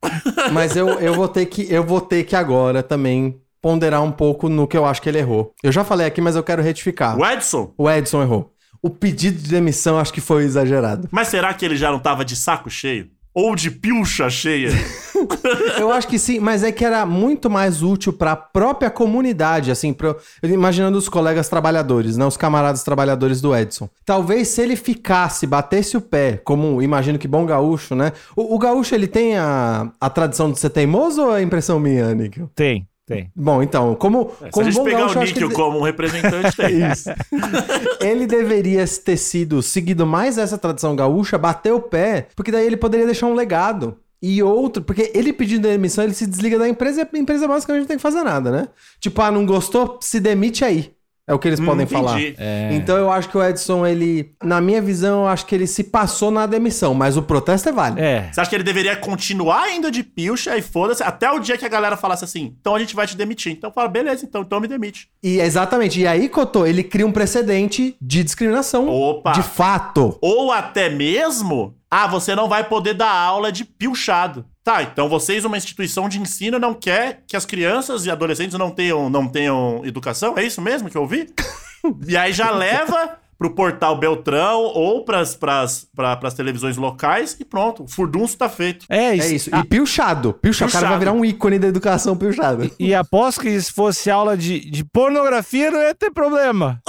Mas 0.53 0.75
eu, 0.75 0.87
eu, 0.99 1.13
vou 1.15 1.27
ter 1.27 1.45
que, 1.47 1.65
eu 1.73 1.83
vou 1.83 1.99
ter 1.99 2.23
que 2.23 2.35
agora 2.35 2.83
também 2.83 3.41
ponderar 3.61 4.01
um 4.03 4.11
pouco 4.11 4.49
no 4.49 4.67
que 4.67 4.77
eu 4.77 4.85
acho 4.85 5.01
que 5.01 5.09
ele 5.09 5.19
errou. 5.19 5.53
Eu 5.63 5.71
já 5.71 5.83
falei 5.83 6.07
aqui, 6.07 6.21
mas 6.21 6.35
eu 6.35 6.43
quero 6.43 6.61
retificar. 6.61 7.17
O 7.17 7.25
Edson? 7.25 7.73
O 7.77 7.89
Edson 7.89 8.21
errou. 8.21 8.53
O 8.81 8.89
pedido 8.89 9.41
de 9.41 9.49
demissão 9.49 9.99
acho 9.99 10.13
que 10.13 10.21
foi 10.21 10.43
exagerado. 10.43 11.07
Mas 11.11 11.27
será 11.27 11.53
que 11.53 11.65
ele 11.65 11.75
já 11.75 11.91
não 11.91 11.99
tava 11.99 12.23
de 12.23 12.35
saco 12.35 12.69
cheio? 12.69 13.09
Ou 13.33 13.55
de 13.55 13.69
pilcha 13.69 14.29
cheia? 14.29 14.69
Eu 15.79 15.91
acho 15.91 16.07
que 16.07 16.17
sim, 16.17 16.39
mas 16.39 16.63
é 16.63 16.71
que 16.71 16.83
era 16.83 17.05
muito 17.05 17.49
mais 17.49 17.83
útil 17.83 18.11
para 18.11 18.31
a 18.31 18.35
própria 18.35 18.89
comunidade, 18.89 19.69
assim, 19.69 19.93
pra, 19.93 20.15
imaginando 20.43 20.97
os 20.97 21.07
colegas 21.07 21.47
trabalhadores, 21.47 22.17
né, 22.17 22.25
os 22.25 22.35
camaradas 22.35 22.83
trabalhadores 22.83 23.39
do 23.39 23.55
Edson. 23.55 23.89
Talvez 24.05 24.47
se 24.47 24.61
ele 24.61 24.75
ficasse, 24.75 25.45
batesse 25.45 25.95
o 25.95 26.01
pé, 26.01 26.41
como 26.43 26.81
imagino 26.81 27.19
que 27.19 27.27
bom 27.27 27.45
gaúcho, 27.45 27.95
né? 27.95 28.13
O, 28.35 28.55
o 28.55 28.59
gaúcho 28.59 28.95
ele 28.95 29.07
tem 29.07 29.37
a, 29.37 29.91
a 30.01 30.09
tradição 30.09 30.51
de 30.51 30.59
ser 30.59 30.71
teimoso 30.71 31.21
ou 31.21 31.37
é 31.37 31.41
impressão 31.41 31.79
minha, 31.79 32.13
Níquel? 32.15 32.49
Tem, 32.55 32.87
tem. 33.09 33.31
Bom, 33.35 33.61
então, 33.61 33.95
como, 33.95 34.31
Se 34.39 34.45
a 34.45 34.49
como 34.51 34.71
gente 34.71 34.83
pegar 34.83 34.99
gaúcho, 34.99 35.19
o 35.19 35.23
níquel 35.23 35.47
ele- 35.47 35.53
como 35.55 35.79
um 35.79 35.81
representante, 35.81 36.55
tem. 36.55 36.69
Isso. 36.91 37.09
ele 38.01 38.25
deveria 38.25 38.85
ter 38.87 39.17
sido 39.17 39.61
seguido 39.61 40.05
mais 40.05 40.37
essa 40.37 40.57
tradição 40.57 40.95
gaúcha, 40.95 41.37
bater 41.37 41.73
o 41.73 41.81
pé, 41.81 42.27
porque 42.35 42.51
daí 42.51 42.65
ele 42.65 42.77
poderia 42.77 43.05
deixar 43.05 43.25
um 43.27 43.33
legado. 43.33 43.97
E 44.21 44.43
outro, 44.43 44.83
porque 44.83 45.11
ele 45.15 45.31
pedindo 45.31 45.61
demissão, 45.61 46.03
ele 46.03 46.13
se 46.13 46.27
desliga 46.27 46.59
da 46.59 46.67
empresa 46.67 47.01
e 47.01 47.17
a 47.17 47.19
empresa 47.19 47.47
basicamente 47.47 47.81
não 47.83 47.87
tem 47.87 47.95
que 47.97 48.03
fazer 48.03 48.21
nada, 48.21 48.51
né? 48.51 48.67
Tipo, 48.99 49.21
ah, 49.21 49.31
não 49.31 49.45
gostou? 49.45 49.97
Se 50.01 50.19
demite 50.19 50.65
aí. 50.65 50.91
É 51.29 51.33
o 51.33 51.37
que 51.37 51.47
eles 51.47 51.59
Hum, 51.59 51.65
podem 51.67 51.85
falar. 51.85 52.19
entendi. 52.19 52.35
É. 52.39 52.69
Então 52.73 52.97
eu 52.97 53.11
acho 53.11 53.29
que 53.29 53.37
o 53.37 53.43
Edson, 53.43 53.85
ele, 53.85 54.31
na 54.43 54.59
minha 54.59 54.81
visão, 54.81 55.21
eu 55.21 55.27
acho 55.27 55.45
que 55.45 55.53
ele 55.53 55.67
se 55.67 55.83
passou 55.83 56.31
na 56.31 56.47
demissão, 56.47 56.95
mas 56.95 57.15
o 57.17 57.21
protesto 57.21 57.69
é 57.69 57.71
válido. 57.71 58.01
É. 58.01 58.29
Você 58.33 58.41
acha 58.41 58.49
que 58.49 58.55
ele 58.55 58.63
deveria 58.63 58.95
continuar 58.95 59.69
indo 59.71 59.91
de 59.91 60.01
pilcha 60.03 60.57
e 60.57 60.61
foda-se 60.63 61.03
até 61.03 61.29
o 61.31 61.37
dia 61.39 61.55
que 61.55 61.65
a 61.65 61.69
galera 61.69 61.95
falasse 61.95 62.23
assim, 62.23 62.55
então 62.59 62.73
a 62.73 62.79
gente 62.79 62.95
vai 62.95 63.05
te 63.05 63.15
demitir. 63.15 63.51
Então 63.51 63.71
fala, 63.71 63.87
beleza, 63.87 64.25
então, 64.25 64.41
então 64.41 64.59
me 64.59 64.67
demite. 64.67 65.07
E 65.21 65.39
exatamente. 65.39 65.99
E 66.01 66.07
aí, 66.07 66.27
Cotô, 66.27 66.65
ele 66.65 66.81
cria 66.83 67.05
um 67.05 67.11
precedente 67.11 67.95
de 68.01 68.23
discriminação. 68.23 68.89
Opa! 68.89 69.33
De 69.33 69.43
fato. 69.43 70.17
Ou 70.21 70.51
até 70.51 70.89
mesmo, 70.89 71.75
ah, 71.91 72.07
você 72.07 72.35
não 72.35 72.47
vai 72.47 72.63
poder 72.63 72.93
dar 72.93 73.11
aula 73.11 73.51
de 73.51 73.65
pilchado. 73.65 74.45
Tá, 74.63 74.83
então 74.83 75.09
vocês, 75.09 75.45
uma 75.45 75.57
instituição 75.57 76.07
de 76.07 76.19
ensino, 76.19 76.59
não 76.59 76.73
quer 76.73 77.23
que 77.27 77.35
as 77.35 77.45
crianças 77.45 78.05
e 78.05 78.11
adolescentes 78.11 78.57
não 78.57 78.69
tenham, 78.69 79.09
não 79.09 79.27
tenham 79.27 79.81
educação? 79.83 80.37
É 80.37 80.43
isso 80.43 80.61
mesmo 80.61 80.89
que 80.89 80.97
eu 80.97 81.01
ouvi? 81.01 81.27
e 82.07 82.15
aí 82.15 82.31
já 82.31 82.51
leva 82.51 83.17
pro 83.39 83.55
portal 83.55 83.97
Beltrão 83.97 84.63
ou 84.63 85.05
pras, 85.05 85.33
pras, 85.33 85.87
pra, 85.95 86.15
pras 86.17 86.33
televisões 86.33 86.75
locais 86.75 87.37
e 87.39 87.45
pronto. 87.45 87.85
O 87.85 87.87
furdunço 87.87 88.37
tá 88.37 88.49
feito. 88.49 88.85
É 88.89 89.15
isso. 89.15 89.27
É 89.27 89.31
isso. 89.31 89.55
E 89.55 89.63
pilchado. 89.63 90.33
Pilchado. 90.33 90.69
O 90.69 90.73
cara 90.73 90.89
vai 90.89 90.99
virar 90.99 91.13
um 91.13 91.23
ícone 91.23 91.57
da 91.57 91.67
educação 91.67 92.17
pilchado. 92.17 92.69
E 92.77 92.93
aposto 92.93 93.41
que 93.41 93.61
se 93.61 93.71
fosse 93.71 94.11
aula 94.11 94.37
de, 94.37 94.59
de 94.59 94.83
pornografia 94.83 95.71
não 95.71 95.79
ia 95.79 95.95
ter 95.95 96.11
problema. 96.11 96.81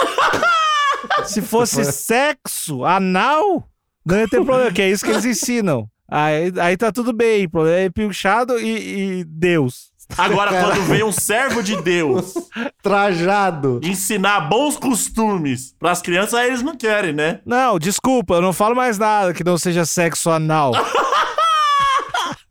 se 1.24 1.40
fosse 1.40 1.84
sexo 1.84 2.84
anal, 2.84 3.68
não 4.04 4.18
ia 4.18 4.28
ter 4.28 4.44
problema, 4.44 4.72
que 4.72 4.82
é 4.82 4.90
isso 4.90 5.04
que 5.04 5.10
eles 5.10 5.24
ensinam. 5.24 5.86
Aí, 6.10 6.52
aí 6.60 6.76
tá 6.76 6.90
tudo 6.90 7.12
bem, 7.12 7.48
problema 7.48 7.76
é 7.76 7.90
pilchado 7.90 8.58
e, 8.58 9.20
e 9.20 9.24
Deus. 9.24 9.90
Agora, 10.18 10.50
quando 10.50 10.82
vem 10.86 11.04
um 11.04 11.12
servo 11.12 11.62
de 11.62 11.80
Deus 11.82 12.34
Trajado. 12.82 13.80
ensinar 13.82 14.40
bons 14.40 14.76
costumes 14.76 15.74
pras 15.78 16.02
crianças, 16.02 16.34
aí 16.34 16.48
eles 16.48 16.62
não 16.62 16.76
querem, 16.76 17.12
né? 17.12 17.40
Não, 17.46 17.78
desculpa, 17.78 18.34
eu 18.34 18.42
não 18.42 18.52
falo 18.52 18.74
mais 18.74 18.98
nada 18.98 19.32
que 19.32 19.44
não 19.44 19.56
seja 19.56 19.84
sexo 19.84 20.30
anal. 20.30 20.72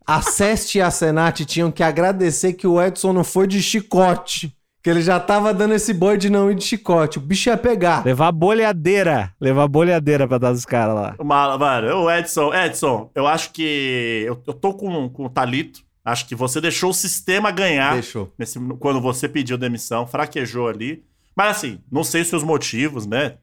A 0.06 0.22
Seste 0.22 0.78
e 0.78 0.80
a 0.80 0.90
Senat 0.90 1.44
tinham 1.44 1.70
que 1.70 1.84
agradecer 1.84 2.54
que 2.54 2.66
o 2.66 2.82
Edson 2.82 3.12
não 3.12 3.22
foi 3.22 3.46
de 3.46 3.62
chicote. 3.62 4.52
Que 4.82 4.88
ele 4.88 5.02
já 5.02 5.20
tava 5.20 5.52
dando 5.52 5.74
esse 5.74 5.92
boi 5.92 6.16
de 6.16 6.30
não 6.30 6.50
ir 6.50 6.54
de 6.54 6.64
chicote. 6.64 7.18
O 7.18 7.20
bicho 7.20 7.50
ia 7.50 7.56
pegar. 7.56 8.04
Levar 8.04 8.32
bolhadeira. 8.32 9.32
Levar 9.40 9.68
bolhadeira 9.68 10.26
pra 10.26 10.38
dar 10.38 10.52
dos 10.52 10.64
caras 10.64 10.94
lá. 10.94 11.14
Uma, 11.18 11.58
mano, 11.58 12.04
o 12.04 12.10
Edson, 12.10 12.54
Edson, 12.54 13.10
eu 13.14 13.26
acho 13.26 13.52
que. 13.52 14.24
Eu, 14.26 14.42
eu 14.46 14.54
tô 14.54 14.72
com, 14.72 15.08
com 15.10 15.26
o 15.26 15.30
Talito. 15.30 15.80
Acho 16.02 16.26
que 16.26 16.34
você 16.34 16.60
deixou 16.60 16.90
o 16.90 16.94
sistema 16.94 17.50
ganhar 17.50 17.92
Deixou. 17.92 18.32
nesse, 18.38 18.58
quando 18.78 19.00
você 19.00 19.28
pediu 19.28 19.58
demissão, 19.58 20.06
fraquejou 20.06 20.66
ali. 20.66 21.04
Mas 21.36 21.58
assim, 21.58 21.78
não 21.92 22.02
sei 22.02 22.22
os 22.22 22.28
seus 22.28 22.42
motivos, 22.42 23.06
né? 23.06 23.34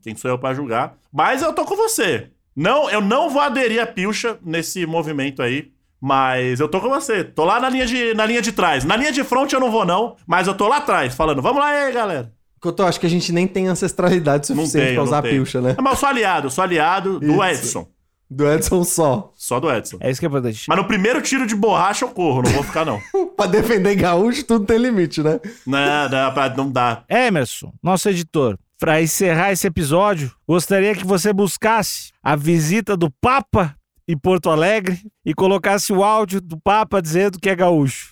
Quem 0.00 0.14
sou 0.14 0.30
eu 0.30 0.38
pra 0.38 0.54
julgar? 0.54 0.96
Mas 1.12 1.42
eu 1.42 1.52
tô 1.52 1.64
com 1.64 1.76
você. 1.76 2.30
Não, 2.54 2.88
eu 2.88 3.00
não 3.00 3.28
vou 3.28 3.42
aderir 3.42 3.82
a 3.82 3.86
Pilcha 3.86 4.38
nesse 4.42 4.86
movimento 4.86 5.42
aí. 5.42 5.72
Mas 6.06 6.60
eu 6.60 6.68
tô 6.68 6.82
com 6.82 6.90
você. 6.90 7.24
Tô 7.24 7.46
lá 7.46 7.58
na 7.58 7.70
linha 7.70 7.86
de, 7.86 8.12
na 8.12 8.26
linha 8.26 8.42
de 8.42 8.52
trás. 8.52 8.84
Na 8.84 8.94
linha 8.94 9.10
de 9.10 9.24
frente 9.24 9.54
eu 9.54 9.60
não 9.60 9.70
vou, 9.70 9.86
não. 9.86 10.16
Mas 10.26 10.46
eu 10.46 10.52
tô 10.52 10.68
lá 10.68 10.76
atrás, 10.76 11.14
falando, 11.14 11.40
vamos 11.40 11.62
lá 11.62 11.68
aí, 11.70 11.90
galera. 11.94 12.30
Couto, 12.60 12.82
eu 12.82 12.86
acho 12.86 13.00
que 13.00 13.06
a 13.06 13.08
gente 13.08 13.32
nem 13.32 13.46
tem 13.46 13.68
ancestralidade 13.68 14.46
suficiente 14.46 14.84
tenho, 14.84 14.94
pra 14.96 15.02
usar 15.02 15.18
a 15.20 15.22
pilcha, 15.22 15.62
né? 15.62 15.74
Mas 15.80 15.92
eu 15.94 15.98
sou 15.98 16.08
aliado, 16.10 16.46
eu 16.48 16.50
sou 16.50 16.62
aliado 16.62 17.18
do 17.18 17.42
Isso. 17.42 17.68
Edson. 17.68 17.88
Do 18.30 18.46
Edson 18.52 18.84
só. 18.84 19.32
Só 19.34 19.58
do 19.58 19.72
Edson. 19.72 19.96
É 19.98 20.10
isso 20.10 20.20
que 20.20 20.26
é 20.26 20.28
importante. 20.28 20.66
Mas 20.68 20.76
no 20.76 20.84
primeiro 20.84 21.22
tiro 21.22 21.46
de 21.46 21.56
borracha 21.56 22.04
eu 22.04 22.10
corro, 22.10 22.42
não 22.42 22.50
vou 22.50 22.62
ficar, 22.62 22.84
não. 22.84 23.00
pra 23.34 23.46
defender 23.46 23.94
gaúcho, 23.94 24.44
tudo 24.44 24.66
tem 24.66 24.76
limite, 24.76 25.22
né? 25.22 25.40
não, 25.66 26.08
não, 26.10 26.34
pra- 26.34 26.54
não 26.54 26.70
dá. 26.70 27.02
Emerson, 27.08 27.72
nosso 27.82 28.10
editor, 28.10 28.58
para 28.78 29.00
encerrar 29.00 29.52
esse 29.52 29.66
episódio, 29.66 30.30
gostaria 30.46 30.94
que 30.94 31.06
você 31.06 31.32
buscasse 31.32 32.12
a 32.22 32.36
visita 32.36 32.94
do 32.94 33.10
Papa 33.22 33.74
em 34.08 34.16
Porto 34.16 34.50
Alegre 34.50 34.98
e 35.24 35.34
colocasse 35.34 35.92
o 35.92 36.04
áudio 36.04 36.40
do 36.40 36.58
Papa 36.58 37.00
dizendo 37.00 37.38
que 37.40 37.48
é 37.48 37.56
gaúcho. 37.56 38.08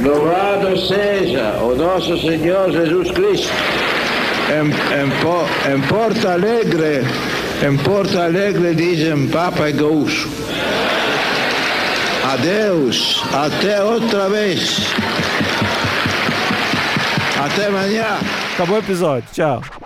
Louvado 0.00 0.78
seja 0.78 1.58
o 1.62 1.74
nosso 1.76 2.18
Senhor 2.20 2.70
Jesus 2.72 3.10
Cristo. 3.10 3.52
Em, 4.48 4.66
em, 4.96 5.74
em 5.74 5.80
Porto 5.88 6.26
Alegre, 6.26 7.02
em 7.62 7.76
Porto 7.78 8.18
Alegre 8.18 8.74
dizem 8.74 9.28
Papa 9.28 9.68
é 9.68 9.72
gaúcho. 9.72 10.28
Adeus, 12.32 13.22
até 13.32 13.82
outra 13.82 14.28
vez. 14.28 14.78
Até 17.44 17.66
amanhã. 17.66 18.18
Acabou 18.54 18.76
o 18.76 18.80
episódio. 18.80 19.28
Tchau. 19.32 19.79